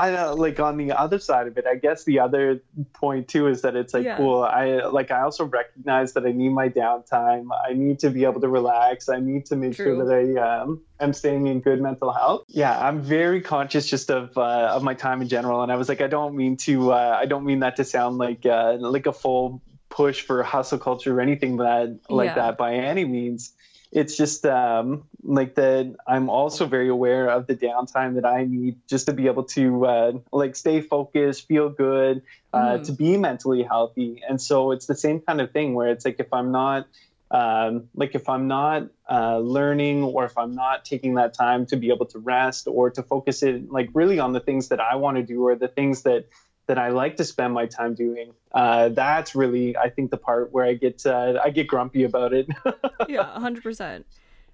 [0.00, 3.46] I know, like on the other side of it, I guess the other point too
[3.48, 4.16] is that it's like Yeah.
[4.16, 4.42] cool.
[4.42, 7.48] I like I also recognize that I need my downtime.
[7.68, 9.08] I need to be able to relax.
[9.08, 9.96] I need to make True.
[9.96, 12.44] sure that I um, am staying in good mental health.
[12.48, 15.88] Yeah, I'm very conscious just of uh, of my time in general, and I was
[15.88, 16.92] like, I don't mean to.
[16.92, 20.78] Uh, I don't mean that to sound like uh, like a full push for hustle
[20.78, 22.34] culture or anything that like Yeah.
[22.36, 23.52] that by any means
[23.92, 28.76] it's just um, like that i'm also very aware of the downtime that i need
[28.88, 32.22] just to be able to uh, like stay focused feel good
[32.52, 32.84] uh, Mhm.
[32.84, 36.16] to be mentally healthy and so it's the same kind of thing where it's like
[36.18, 36.86] if i'm not
[37.32, 41.76] um, like if i'm not uh, learning or if i'm not taking that time to
[41.76, 44.96] be able to rest or to focus it like really on the things that i
[44.96, 46.24] want to do or the things that
[46.70, 48.32] that I like to spend my time doing.
[48.52, 52.32] Uh, that's really, I think, the part where I get uh, I get grumpy about
[52.32, 52.46] it.
[53.08, 54.06] yeah, hundred percent.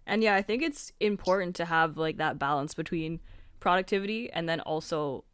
[0.06, 3.20] And yeah, I think it's important to have like that balance between
[3.60, 5.24] productivity and then also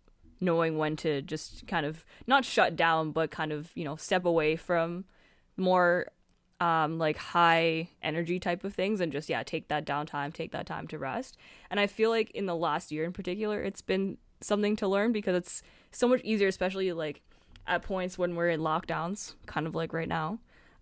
[0.40, 4.24] knowing when to just kind of not shut down, but kind of you know step
[4.24, 5.04] away from
[5.56, 6.08] more
[6.58, 10.66] um, like high energy type of things and just yeah take that downtime, take that
[10.66, 11.36] time to rest.
[11.70, 15.12] And I feel like in the last year in particular, it's been something to learn
[15.12, 15.62] because it's
[15.92, 17.22] so much easier, especially like
[17.66, 20.38] at points when we're in lockdowns, kind of like right now.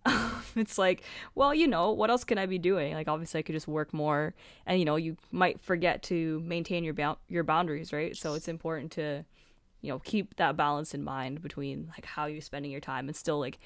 [0.56, 1.02] it's like,
[1.34, 2.94] well, you know, what else can I be doing?
[2.94, 4.34] Like, obviously, I could just work more,
[4.64, 8.16] and you know, you might forget to maintain your bou- your boundaries, right?
[8.16, 9.24] So it's important to,
[9.82, 13.16] you know, keep that balance in mind between like how you're spending your time and
[13.16, 13.58] still like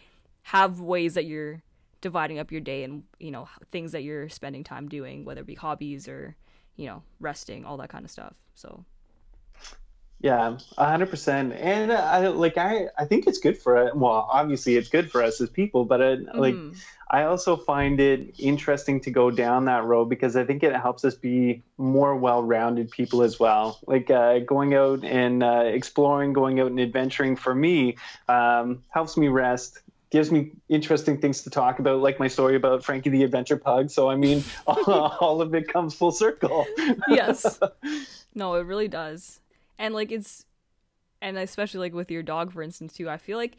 [0.42, 1.62] have ways that you're
[2.01, 5.47] dividing up your day and you know things that you're spending time doing, whether it
[5.47, 6.34] be hobbies or
[6.76, 8.34] you know resting, all that kind of stuff.
[8.55, 8.84] So
[10.21, 11.53] Yeah, a hundred percent.
[11.53, 13.97] And I like I I think it's good for it.
[13.97, 16.77] Well, obviously it's good for us as people, but uh, like mhm.
[17.11, 21.05] I also find it interesting to go down that road because I think it helps
[21.05, 23.79] us be more well-rounded people as well.
[23.87, 27.99] Like uh, going out and uh, exploring, going out and adventuring for me
[28.29, 29.81] um, helps me rest.
[30.11, 33.91] Gives me interesting things to talk about, like my story about Frankie the Adventure Pug.
[33.91, 36.67] So I mean, all of it comes full circle.
[37.09, 37.61] yes
[38.35, 39.41] no it really does
[39.79, 40.47] and like it's
[41.20, 43.57] and especially like with your dog for instance too i feel like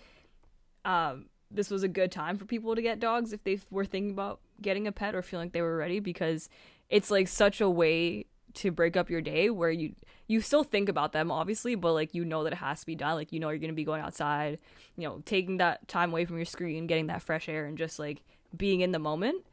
[0.86, 4.12] um this was a good time for people to get dogs if they were thinking
[4.12, 6.50] about getting a pet or feeling like they were ready because
[6.90, 9.94] it's like such a way to break up your day where you
[10.28, 12.96] you still think about them obviously but like you know that it has to be
[12.96, 13.16] done.
[13.16, 14.60] Like you know you're going to be going outside
[14.98, 18.00] you know taking that time away from your screen getting that fresh air and just
[18.00, 18.22] like
[18.56, 19.46] being in the moment.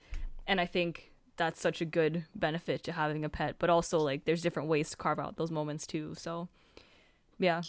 [0.46, 4.24] And i think that's such a good benefit to having a pet but also like
[4.24, 6.48] there's different ways to carve out those moments too so
[7.38, 7.62] yeah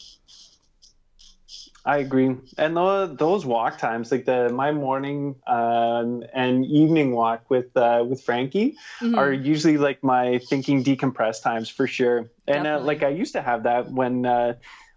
[1.86, 2.36] I agree.
[2.58, 8.06] And tho- those walk times, like the my morning um, and evening walk with uh,
[8.08, 9.18] with Frankie, Mhm.
[9.18, 12.32] are usually like my thinking decompress times for sure.
[12.48, 14.54] And uh, like I used to have that when uh,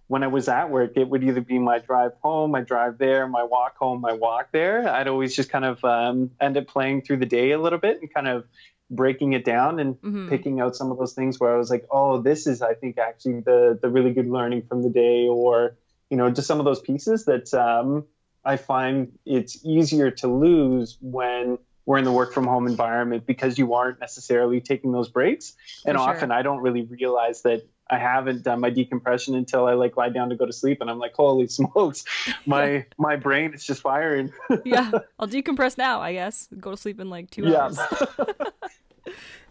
[0.08, 0.92] when I was at work.
[0.96, 4.48] It would either be my drive home, my drive there, my walk home, my walk
[4.52, 4.88] there.
[4.88, 8.00] I'd always just kind of um, end up playing through the day a little bit
[8.00, 8.44] and kind of
[8.88, 10.28] breaking it down and Mhm.
[10.28, 12.98] picking out some of those things where I was like, oh, this is I think
[12.98, 15.76] actually the the really good learning from the day, or
[16.08, 18.04] you know, just some of those pieces that um,
[18.44, 23.58] I find it's easier to lose when we're in the work from home environment because
[23.58, 25.54] you aren't necessarily taking those breaks.
[25.84, 26.08] and sure.
[26.08, 30.08] often I don't really realize that I haven't done my decompression until I like lie
[30.08, 32.04] down to go to sleep, and I'm like, holy smokes,
[32.46, 34.32] my my brain is just firing.
[34.64, 36.48] yeah i'll decompress now i guess.
[36.58, 37.64] Go to sleep in like two yeah.
[37.64, 37.78] hours.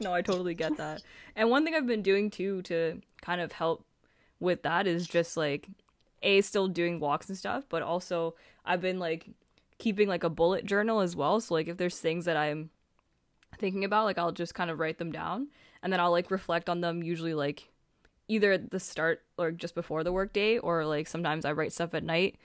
[0.02, 1.02] No i totally get that.
[1.38, 3.86] And one thing i've been doing too to kind of help
[4.40, 5.70] with that is just like
[6.22, 9.30] a still doing walks and stuff but also i've been like
[9.78, 11.40] keeping like a bullet journal as well.
[11.40, 12.70] So like if there's things that i'm
[13.58, 15.48] thinking about like i'll just kind of write them down
[15.82, 17.70] and then i'll like reflect on them usually like
[18.28, 21.94] either at the start or just before the workday or like sometimes i write stuff
[21.94, 22.38] at night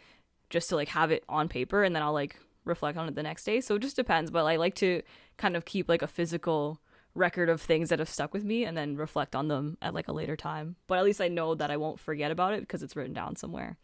[0.51, 3.22] just to like have it on paper and then i'll like reflect on it the
[3.22, 5.03] next day so it just depends but i like to
[5.37, 6.81] kind of keep like a physical
[7.14, 10.07] record of things that have stuck with me and then reflect on them at like
[10.09, 12.83] a later time but at least i know that i won't forget about it because
[12.83, 13.76] it's written down somewhere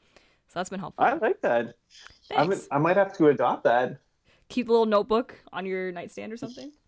[0.48, 1.74] so that's been helpful I like that.
[2.28, 2.68] Thanks.
[2.70, 3.98] I might have to adopt that.
[4.48, 6.70] keep a little notebook on your nightstand or something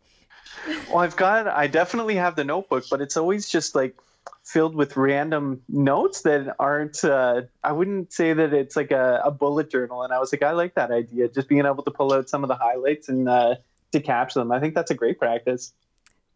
[0.89, 3.97] Well, I've got, I definitely have the notebook, but it's always just like
[4.45, 9.31] filled with random notes that aren't, uh, I wouldn't say that it's like a, a
[9.31, 10.03] bullet journal.
[10.03, 12.45] And I was like, I like that idea, just being able to pull out some
[12.45, 13.57] of the highlights and uh,
[13.93, 14.53] to capture them.
[14.53, 15.73] I think that's a great practice.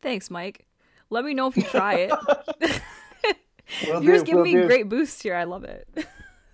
[0.00, 0.66] thanks mike
[1.10, 2.12] let me know if you try it
[3.86, 4.66] you're just do, giving will me do.
[4.66, 5.86] great boosts here i love it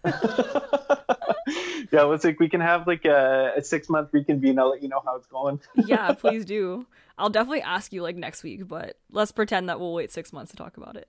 [1.92, 4.59] yeah, it's like we can have like a, a six month reconvene.
[4.59, 5.61] I'll let you know how it's going.
[5.74, 6.86] yeah please do
[7.18, 10.50] i'll definitely ask you like next week but let's pretend that we'll wait six months
[10.50, 11.09] to talk about it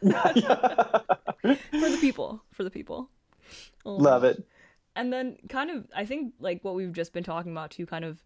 [0.00, 3.08] for the people, for the people.
[3.84, 4.44] Oh Love it.
[4.96, 8.04] And then kind of I think like what we've just been talking about too kind
[8.04, 8.22] of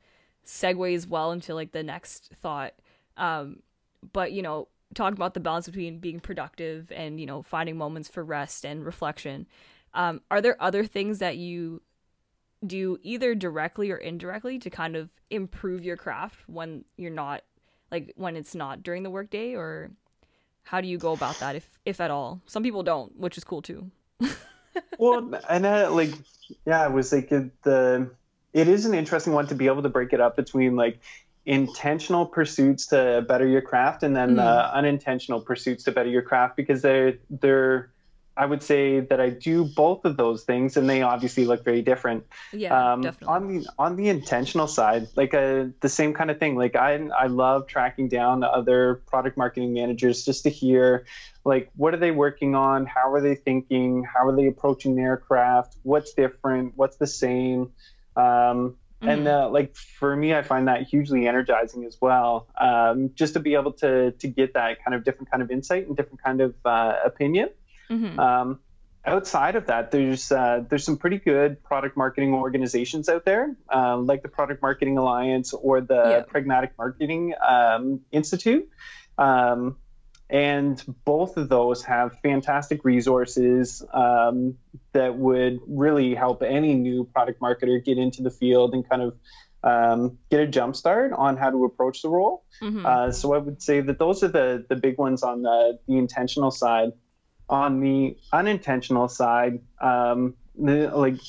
[0.46, 2.74] segues well into like the next thought.
[3.16, 3.60] Um
[4.12, 8.08] but you know, talking about the balance between being productive and, you know, finding moments
[8.08, 9.46] for rest and reflection.
[9.94, 11.82] Um, are there other things that you
[12.66, 17.42] do either directly or indirectly to kind of improve your craft when you're not
[17.90, 19.54] like when it's not during the workday?
[19.54, 19.90] Or
[20.62, 22.40] how do you go about that if if at all?
[22.46, 23.90] Some people don't which is cool too.
[24.98, 26.14] Well and uh, like
[26.64, 28.10] yeah it was like the
[28.52, 31.00] it is an interesting one to be able to break it up between like
[31.44, 34.40] intentional pursuits to better your craft and then mm.
[34.40, 37.91] uh, unintentional pursuits to better your craft because they're they're
[38.34, 41.82] I would say that I do both of those things, and they obviously look very
[41.82, 42.26] different.
[42.52, 43.34] Yeah, um, definitely.
[43.34, 46.56] On the on the intentional side, like a, uh, the same kind of thing.
[46.56, 51.04] Like I I love tracking down other product marketing managers just to hear,
[51.44, 55.18] like what are they working on, how are they thinking, how are they approaching their
[55.18, 57.72] craft, what's different, what's the same.
[58.16, 59.08] Um, mm-hmm.
[59.08, 62.46] And uh, like for me, I find that hugely energizing as well.
[62.58, 65.86] Um, just to be able to to get that kind of different kind of insight
[65.86, 67.50] and different kind of uh, opinion.
[67.92, 68.18] Mm-hmm.
[68.18, 68.60] Um,
[69.04, 73.96] outside of that, there's uh, there's some pretty good product marketing organizations out there, uh,
[73.98, 76.22] like the Product Marketing Alliance or the yeah.
[76.26, 78.68] Pragmatic Marketing um, Institute.
[79.18, 79.76] Um,
[80.30, 84.56] and both of those have fantastic resources um,
[84.92, 89.16] that would really help any new product marketer get into the field and kind of
[89.62, 92.44] um, get a jump start on how to approach the role.
[92.62, 92.84] Mm-hmm.
[92.84, 95.98] Uh, so I would say that those are the the big ones on the, the
[95.98, 96.92] intentional side
[97.52, 101.20] on the unintentional side, um, like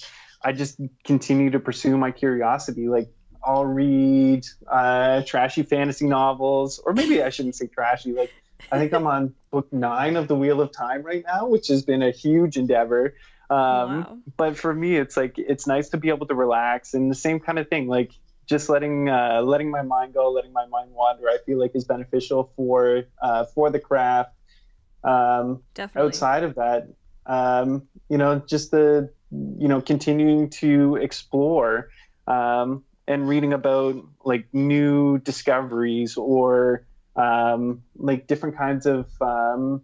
[0.41, 2.88] I just continue to pursue my curiosity.
[2.88, 3.09] Like
[3.45, 8.13] I'll read uh, trashy fantasy novels, or maybe I shouldn't say trashy.
[8.13, 8.32] Like
[8.71, 11.84] I think I'm on book nine of the Wheel of Time right now, which has
[11.84, 13.15] been a huge endeavor.
[13.49, 14.17] Um, wow.
[14.38, 17.41] But for me, it's like it's nice to be able to relax, and the same
[17.41, 17.88] kind of thing.
[17.88, 18.13] Like
[18.45, 21.28] just letting uh, letting my mind go, letting my mind wander.
[21.28, 24.32] I feel like is beneficial for uh, for the craft
[25.04, 26.08] um, Definitely.
[26.08, 26.88] Outside of that,
[27.26, 31.89] um, you know, just the you know continuing to explore
[32.28, 36.86] um, and reading about like new discoveries or
[37.16, 39.82] um, like different kinds of um,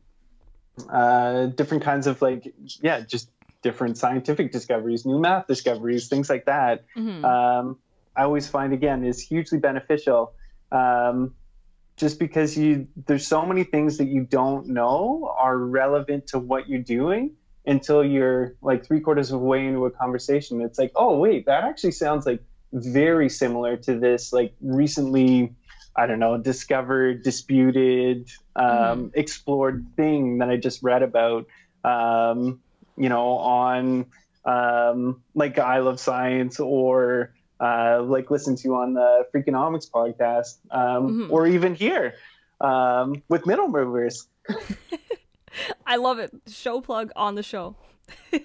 [0.92, 3.30] uh, different kinds of like yeah just
[3.62, 7.26] different scientific discoveries new math discoveries things like that mm-hmm.
[7.26, 7.78] um,
[8.16, 10.34] i always find again is hugely beneficial
[10.72, 11.34] um,
[12.00, 16.70] just because you there's so many things that you don't know are relevant to what
[16.70, 17.36] you're doing
[17.66, 21.46] until you're like three quarters of the way into a conversation it's like oh wait
[21.46, 22.42] that actually sounds like
[22.72, 25.54] very similar to this like recently
[25.96, 29.12] i don't know discovered disputed um, mm.
[29.14, 31.48] explored thing that i just read about
[31.84, 32.62] um,
[32.98, 34.06] you know on
[34.46, 41.10] um, like i love science or uh, like listen to on the Freakonomics podcast, um,
[41.10, 41.34] mm-hmm.
[41.34, 42.16] or even here
[42.62, 44.28] um, with Middle Movers.
[45.86, 46.32] I love it.
[46.48, 47.76] Show plug on the show.
[48.32, 48.40] you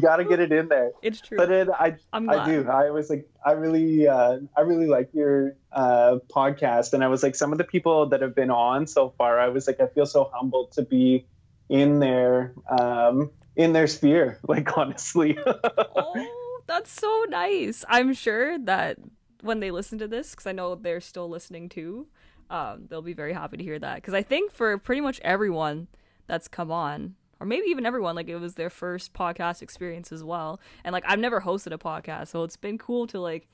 [0.00, 0.92] got to get it in there.
[1.02, 1.36] It's true.
[1.36, 2.68] But it, I, I do.
[2.68, 7.22] I was like, I really, uh, I really like your uh, podcast, and I was
[7.22, 9.86] like, some of the people that have been on so far, I was like, I
[9.86, 11.26] feel so humbled to be
[11.68, 14.38] in their, um, in their sphere.
[14.48, 15.38] Like honestly.
[15.46, 16.36] oh
[16.70, 17.84] that's so nice.
[17.88, 18.98] I'm sure that
[19.42, 22.06] when they listen to this, because I know they're still listening too,
[22.48, 23.96] um, they'll be very happy to hear that.
[23.96, 25.88] Because I think for pretty much everyone
[26.28, 30.22] that's come on, or maybe even everyone, like it was their first podcast experience as
[30.22, 30.60] well.
[30.84, 33.48] And like I've never hosted a podcast, so it's been cool to like,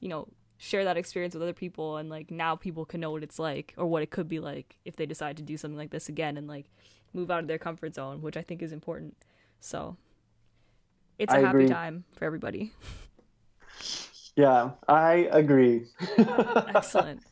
[0.00, 3.22] you know, share that experience with other people and like now people can know what
[3.22, 5.90] it's like or what it could be like if they decide to do something like
[5.90, 6.66] this again and like
[7.14, 9.16] move out of their comfort zone, which I think is important.
[9.60, 9.96] So
[11.18, 11.68] it's a I happy agree.
[11.68, 12.72] time for everybody.
[14.36, 15.86] Yeah, I agree.
[16.68, 17.22] Excellent.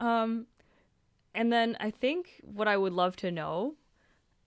[0.00, 0.46] Um,
[1.34, 3.74] and then I think what I would love to know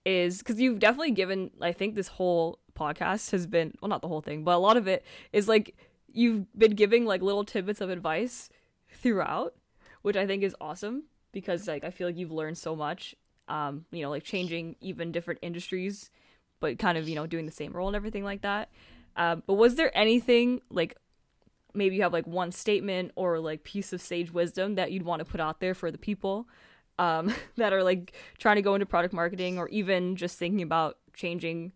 [0.04, 4.08] is because you've definitely given, I think this whole podcast has been, well, not the
[4.08, 5.74] whole thing, but a lot of it is like
[6.12, 8.48] you've been giving like little tidbits of advice
[8.90, 9.54] throughout,
[10.02, 13.14] which I think is awesome because like I feel like you've learned so much.
[13.48, 16.10] Um, you know, like changing even different industries
[16.60, 18.70] but kind of you know doing the same role and everything like that.
[19.16, 20.96] Uh, but was there anything like
[21.74, 25.20] maybe you have like one statement or like piece of sage wisdom that you'd want
[25.20, 26.48] to put out there for the people
[26.98, 30.98] um, that are like trying to go into product marketing or even just thinking about
[31.14, 31.72] changing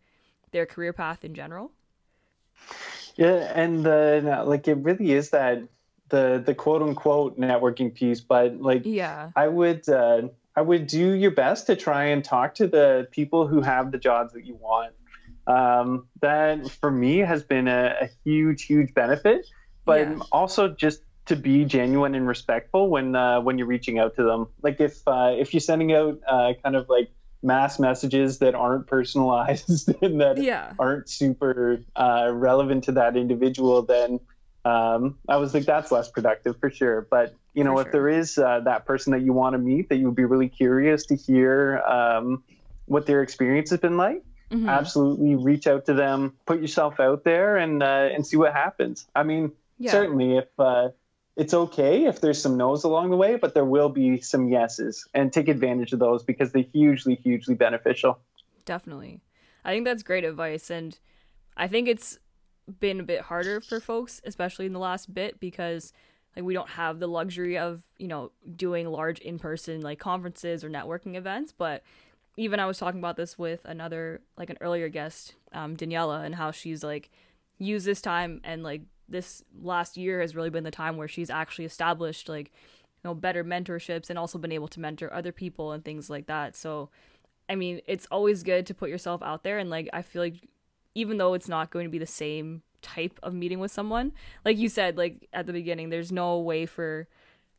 [0.53, 1.73] their career path in general?
[3.17, 5.63] Yeah, and the like it really is that
[6.09, 11.13] the the quote unquote networking piece, but like yeah, I would uh, I would do
[11.13, 14.57] your best to try and talk to the people who have the jobs that you
[14.57, 14.95] want.
[15.47, 19.47] Um, that for me has been a, a huge, huge benefit,
[19.85, 20.19] but Yeah.
[20.31, 24.49] also just to be genuine and respectful when uh, when you're reaching out to them.
[24.63, 27.11] Like if uh, if you're sending out uh, kind of like
[27.43, 30.73] mass messages that aren't personalized and that Yeah.
[30.79, 34.21] aren't super uh, relevant to that individual, then
[34.65, 37.07] um, I was like, that's less productive for sure.
[37.11, 37.93] But you know, For if sure.
[37.93, 40.49] there is uh, that person that you want to meet, that you would be really
[40.49, 42.43] curious to hear um,
[42.87, 44.69] what their experience has been like, Mhm.
[44.69, 49.07] absolutely reach out to them, put yourself out there, and uh, and see what happens.
[49.15, 49.93] I mean, Yeah.
[49.93, 50.91] certainly if uh,
[51.37, 55.07] it's okay if there's some no's along the way, but there will be some yeses,
[55.15, 58.19] and take advantage of those because they're hugely, hugely beneficial.
[58.65, 59.21] Definitely.
[59.65, 60.99] I think that's great advice and
[61.57, 62.19] I think it's
[62.81, 65.93] been a bit harder for folks especially in the last bit because
[66.37, 70.71] like we don't have the luxury of, you know, doing large in-person like conferences or
[70.71, 71.83] networking events, but
[72.37, 76.35] even I was talking about this with another like an earlier guest, um Daniela and
[76.35, 77.11] how she's like
[77.59, 81.31] used this time and like this last year has really been the time where she's
[81.31, 85.73] actually established like you know better mentorships and also been able to mentor other people
[85.73, 86.57] and things like that.
[86.57, 86.89] So
[87.49, 90.49] I mean, it's always good to put yourself out there and like I feel like
[90.95, 94.13] even though it's not going to be the same type of meeting with someone,
[94.45, 97.09] like you said like at the beginning, there's no way for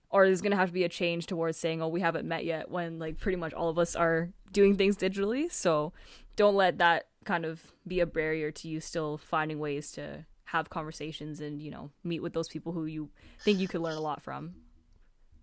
[0.09, 2.45] or there's going to have to be a change towards saying, "Oh, we haven't met
[2.45, 5.51] yet" when like pretty much all of us are doing things digitally.
[5.51, 5.91] So,
[6.35, 10.69] don't let that kind of be a barrier to you still finding ways to have
[10.69, 13.09] conversations and, you know, meet with those people who you
[13.39, 14.53] think you could learn a lot from.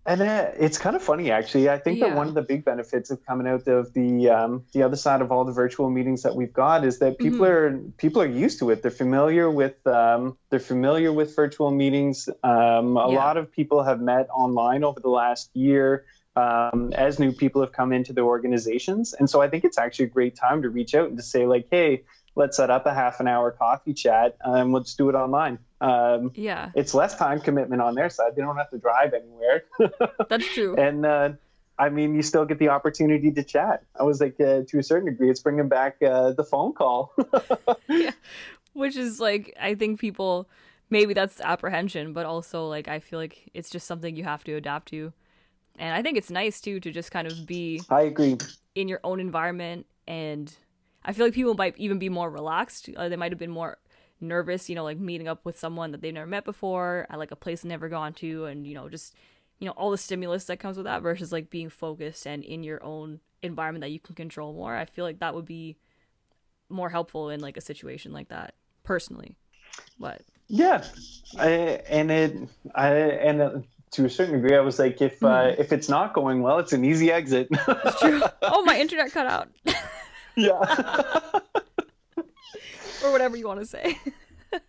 [0.05, 1.69] And uh, it's kind of funny, actually.
[1.69, 2.07] I think Yeah.
[2.07, 5.21] that one of the big benefits of coming out of the um, the other side
[5.21, 8.57] of all the virtual meetings that we've got is that people are people are used
[8.59, 8.81] to it.
[8.81, 12.27] They're familiar with um, they're familiar with virtual meetings.
[12.43, 13.15] Um, a Yeah.
[13.15, 16.03] lot of people have met online over the last year
[16.35, 20.05] um, as new people have come into the organizations, and so I think it's actually
[20.05, 22.01] a great time to reach out and to say like, hey,
[22.35, 25.59] let's set up a half an hour coffee chat and let's do it online.
[25.81, 28.35] Um, Yeah, it's less time commitment on their side.
[28.35, 29.63] They don't have to drive anywhere.
[30.29, 30.75] that's true.
[30.75, 31.29] and uh,
[31.79, 33.83] I mean, you still get the opportunity to chat.
[33.99, 37.13] I was like, uh, to a certain degree, it's bringing back uh, the phone call.
[38.73, 40.49] which is like i think people
[40.89, 44.53] maybe that's apprehension but also like i feel like it's just something you have to
[44.53, 45.11] adapt to
[45.77, 48.37] and i think it's nice too to just kind of be I agree.
[48.75, 50.53] in your own environment and
[51.03, 53.77] i feel like people might even be more relaxed uh, they might have been more
[54.19, 57.31] nervous you know like meeting up with someone that they've never met before at like
[57.31, 59.15] a place they've never gone to and you know just
[59.59, 62.63] you know all the stimulus that comes with that versus like being focused and in
[62.63, 64.75] your own environment that you can control more.
[64.75, 65.77] I feel like that would be
[66.69, 69.35] more helpful in like a situation like that personally.
[69.99, 70.83] But Yeah,
[71.37, 71.49] I,
[71.89, 72.37] and it,
[72.75, 73.51] I, and uh,
[73.91, 76.73] to a certain degree, I was like, if uh, if it's not going well, it's
[76.73, 77.49] an easy exit.
[77.99, 78.21] true.
[78.41, 79.49] Oh my internet cut out
[80.35, 81.39] yeah,
[83.03, 83.97] or whatever you want to say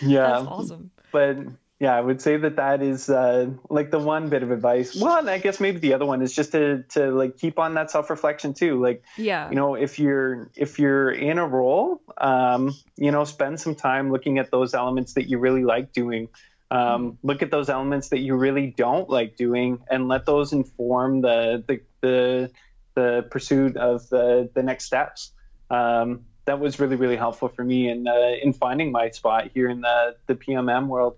[0.00, 0.28] yeah.
[0.28, 1.36] that's awesome but
[1.80, 4.94] yeah, I would say that that is uh, like the one bit of advice.
[4.94, 7.74] Well, and I guess maybe the other one is just to to like keep on
[7.74, 8.80] that self reflection too.
[8.80, 13.60] Like yeah you know, if you're if you're in a role, um, you know, spend
[13.60, 16.28] some time looking at those elements that you really like doing.
[16.70, 21.20] Um, look at those elements that you really don't like doing, and let those inform
[21.20, 22.50] the the the,
[22.94, 25.32] the pursuit of the the next steps.
[25.70, 29.68] Um, that was really really helpful for me in uh, in finding my spot here
[29.68, 31.16] in the the PMM world.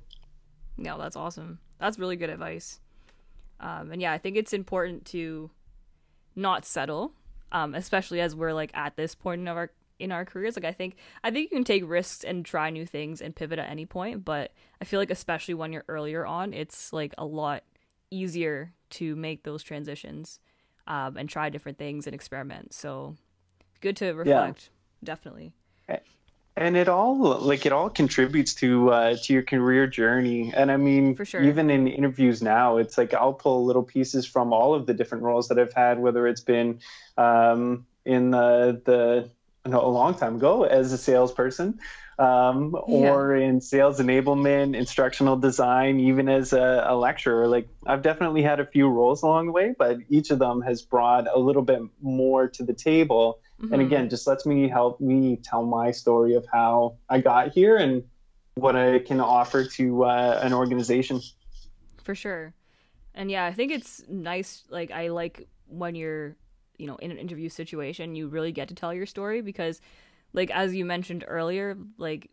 [0.77, 1.59] No, that's awesome.
[1.81, 2.81] That's really good advice.
[3.61, 5.51] Um, and yeah, I think it's important to
[6.35, 7.13] not settle,
[7.53, 10.57] um, especially as we're like at this point in our in our careers.
[10.57, 13.59] Like I think I think you can take risks and try new things and pivot
[13.59, 17.25] at any point, but I feel like especially when you're earlier on, it's like a
[17.25, 17.65] lot
[18.11, 20.39] easier to make those transitions
[20.87, 22.73] um, and try different things and experiment.
[22.73, 23.17] So
[23.81, 24.71] good to reflect,
[25.03, 25.53] definitely.
[26.57, 30.77] and it all like it all contributes to uh, to your career journey and i
[30.77, 31.43] mean For sure.
[31.43, 35.23] even in interviews now it's like i'll pull little pieces from all of the different
[35.25, 36.81] roles that i've had whether it's been
[37.19, 39.29] um, in the the
[39.69, 41.79] know, a long time ago as a salesperson
[42.19, 47.47] um, or in sales enablement instructional design even as a, a lecturer.
[47.47, 50.83] Like i've definitely had a few roles along the way but each of them has
[50.83, 53.41] brought a little bit more to the table.
[53.61, 53.87] And Mhm.
[53.87, 58.05] again just lets me help me tell my story of how i got here and
[58.55, 61.21] what i can offer to uh, an organization.
[62.03, 62.55] For sure.
[63.15, 66.37] And yeah i think it's nice like i like when you're
[66.79, 69.81] you know in an interview situation you really get to tell your story because
[70.33, 72.31] like as you mentioned earlier like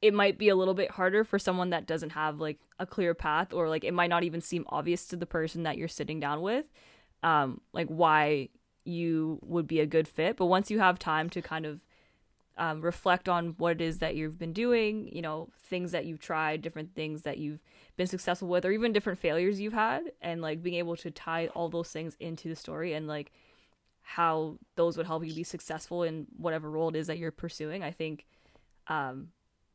[0.00, 3.14] it might be a little bit harder for someone that doesn't have like a clear
[3.14, 6.18] path or like it might not even seem obvious to the person that you're sitting
[6.18, 6.66] down with
[7.22, 8.48] um, like why
[8.84, 10.36] you would be a good fit.
[10.36, 11.80] But once you have time to kind of
[12.58, 16.20] um, reflect on what it is that you've been doing, you know, things that you've
[16.20, 17.60] tried, different things that you've
[17.96, 21.48] been successful with, or even different failures you've had, and like being able to tie
[21.48, 23.32] all those things into the story and like
[24.02, 27.82] how those would help you be successful in whatever role it is that you're pursuing.
[27.82, 28.26] I think,
[28.88, 29.28] um,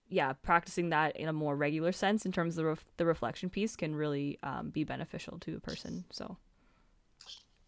[0.09, 3.49] yeah, practicing that in a more regular sense in terms of the, ref- the reflection
[3.49, 6.05] piece can really um, be beneficial to a person.
[6.11, 6.37] So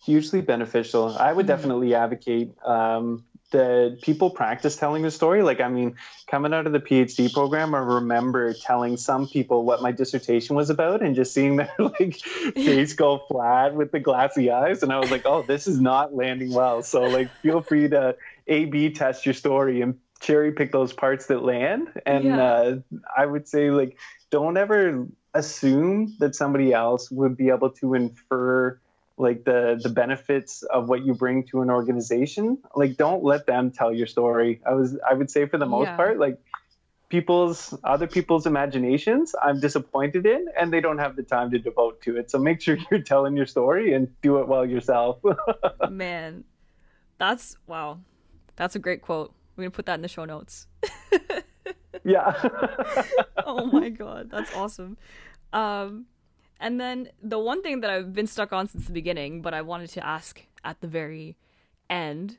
[0.04, 1.18] hugely beneficial.
[1.18, 1.56] I would mm-hmm.
[1.56, 5.42] definitely advocate um, that people practice telling the story.
[5.44, 5.96] Like, I mean,
[6.28, 10.70] coming out of the PhD program, I remember telling some people what my dissertation was
[10.70, 14.84] about and just seeing their like face go flat with the glassy eyes.
[14.84, 16.84] And I was like, oh, this is not landing well.
[16.84, 18.16] So, like, feel free to
[18.48, 21.90] A B test your story and cherry pick those parts that land.
[22.06, 22.44] And yeah.
[22.44, 22.80] uh,
[23.16, 23.98] I would say, like,
[24.30, 28.80] don't ever assume that somebody else would be able to infer
[29.20, 33.70] like the the benefits of what you bring to an organization like don't let them
[33.70, 34.62] tell your story.
[34.66, 35.96] I was i would say for the most yeah.
[35.98, 36.40] part like
[37.10, 42.02] people's other people's imaginations i'm disappointed in and they don't have the time to devote
[42.04, 42.32] to it.
[42.32, 45.20] So make sure you're telling your story and do it well yourself.
[45.90, 46.46] Man
[47.18, 48.00] that's wow.
[48.56, 49.34] That's a great quote.
[49.56, 50.68] We're gonna put that in the show notes.
[52.06, 52.34] Yeah.
[53.46, 54.98] Oh my god that's awesome.
[55.52, 56.06] Um
[56.60, 59.62] and then the one thing that I've been stuck on since the beginning, but I
[59.62, 61.38] wanted to ask at the very
[61.90, 62.38] end,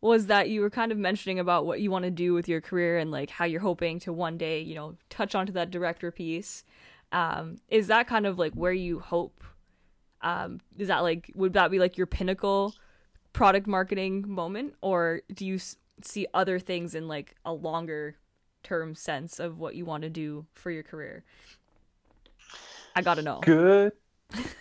[0.00, 2.60] was that you were kind of mentioning about what you want to do with your
[2.60, 6.10] career and like how you're hoping to one day, you know, touch onto that director
[6.10, 6.64] piece.
[7.12, 9.44] Um, is that kind of like where you hope?
[10.20, 12.74] Um, is that like would that be like your pinnacle
[13.32, 18.16] product marketing moment, or do you s- see other things in like a longer
[18.62, 21.24] term sense of what you want to do for your career?
[22.94, 23.40] I gotta know.
[23.42, 23.92] Good,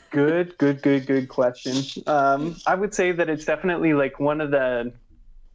[0.10, 2.04] good, good, good, good question.
[2.08, 4.94] Um, I would say that it's definitely like one of the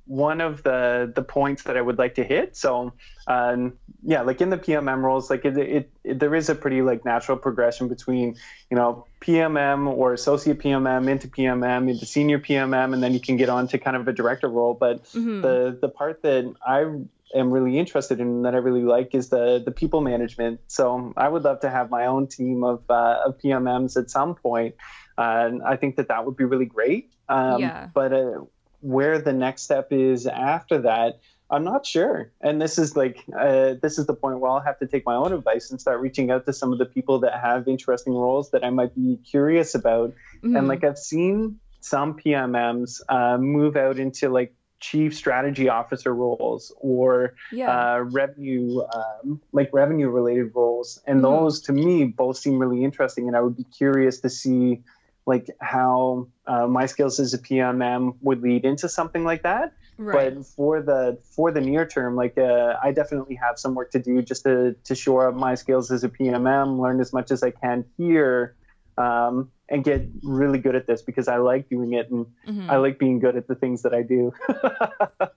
[0.06, 2.56] one of the the points that I would like to hit.
[2.56, 2.92] So,
[3.26, 6.80] um, yeah, like in the PMM roles, like it, it, it, there is a pretty
[6.80, 8.36] like natural progression between
[8.70, 13.36] you know PMM or associate PMM into PMM into senior PMM, and then you can
[13.36, 14.74] get on to kind of a director role.
[14.74, 15.40] But mm-hmm.
[15.40, 16.84] the the part that I
[17.34, 20.60] am really interested in that I really like is the the people management.
[20.66, 24.34] So I would love to have my own team of uh, of PMMs at some
[24.34, 24.74] point.
[25.18, 27.12] Uh, and I think that that would be really great.
[27.28, 27.88] Um, yeah.
[27.92, 28.44] But uh,
[28.80, 31.20] where the next step is after that,
[31.50, 32.32] I'm not sure.
[32.40, 35.14] And this is like uh, this is the point where I'll have to take my
[35.14, 38.50] own advice and start reaching out to some of the people that have interesting roles
[38.50, 40.10] that I might be curious about.
[40.38, 40.56] Mm-hmm.
[40.56, 44.54] And like I've seen some PMMs uh, move out into like
[44.90, 47.70] chief strategy officer roles or yeah.
[47.70, 51.34] uh, revenue um, like revenue related roles and mm-hmm.
[51.34, 54.80] those to me both seem really interesting and i would be curious to see
[55.26, 60.34] like how uh, my skills as a pmm would lead into something like that right.
[60.34, 63.98] but for the for the near term like uh, i definitely have some work to
[63.98, 67.42] do just to to shore up my skills as a pmm learn as much as
[67.42, 68.54] i can here
[68.98, 72.70] um, and get really good at this because I like doing it and mm-hmm.
[72.70, 74.32] I like being good at the things that I do.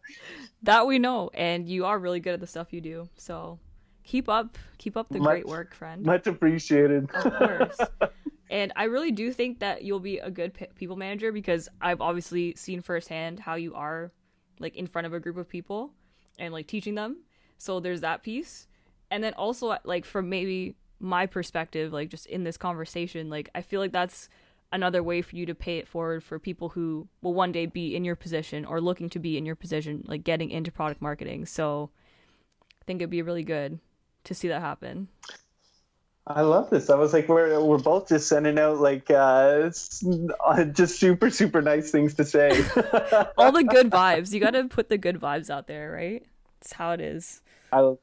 [0.64, 3.10] that we know, and you are really good at the stuff you do.
[3.16, 3.60] So
[4.04, 6.06] keep up, keep up the much, great work, friend.
[6.06, 7.10] Much appreciated.
[7.14, 7.78] Of course.
[8.50, 12.54] and I really do think that you'll be a good people manager because I've obviously
[12.56, 14.12] seen firsthand how you are
[14.60, 15.92] like in front of a group of people
[16.38, 17.24] and like teaching them.
[17.58, 18.68] So there's that piece.
[19.12, 23.62] And then also like from maybe my perspective, like just in this conversation, like I
[23.62, 24.30] feel like that's
[24.72, 27.96] another way for you to pay it forward for people who will one day be
[27.96, 31.46] in your position or looking to be in your position, like getting into product marketing.
[31.46, 31.90] So
[32.82, 33.80] I think it'd be really good
[34.26, 35.08] to see that happen.
[36.28, 36.92] I love this.
[36.92, 39.72] I was like, we're we're both just sending out like uh,
[40.72, 42.50] just super super nice things to say.
[43.38, 44.32] All the good vibes.
[44.32, 46.24] You got to put the good vibes out there, right?
[46.62, 47.42] It's how it is.
[47.72, 47.94] I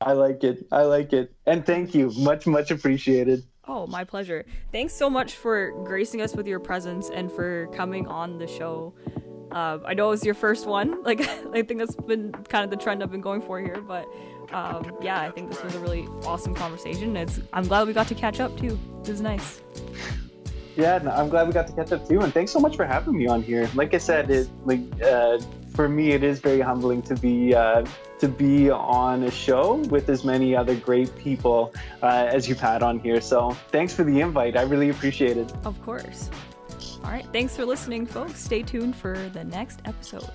[0.00, 0.66] I like it.
[0.70, 1.32] I like it.
[1.46, 2.10] And thank you.
[2.18, 3.44] Much, much appreciated.
[3.66, 4.44] Oh, my pleasure.
[4.70, 8.94] Thanks so much for gracing us with your presence and for coming on the show.
[9.50, 11.02] Uh, I know it was your first one.
[11.06, 13.80] Like, I think that's been kind of the trend I've been going for here.
[13.80, 14.06] But
[14.52, 17.16] um, yeah, I think this was a really awesome conversation.
[17.16, 18.78] It's I'm glad we got to catch up too.
[19.02, 19.62] It was nice.
[20.76, 22.20] Yeah, no, I'm glad we got to catch up too.
[22.20, 23.68] And thanks so much for having me on here.
[23.74, 25.38] Like I said, it like uh,
[25.76, 27.84] for me, it is very humbling to be uh,
[28.18, 32.82] to be on a show with as many other great people uh, as you've had
[32.82, 33.20] on here.
[33.20, 34.56] So thanks for the invite.
[34.56, 35.52] I really appreciate it.
[35.64, 36.30] Of course.
[37.04, 37.26] All right.
[37.32, 38.42] Thanks for listening, folks.
[38.42, 40.32] Stay tuned for the next episode.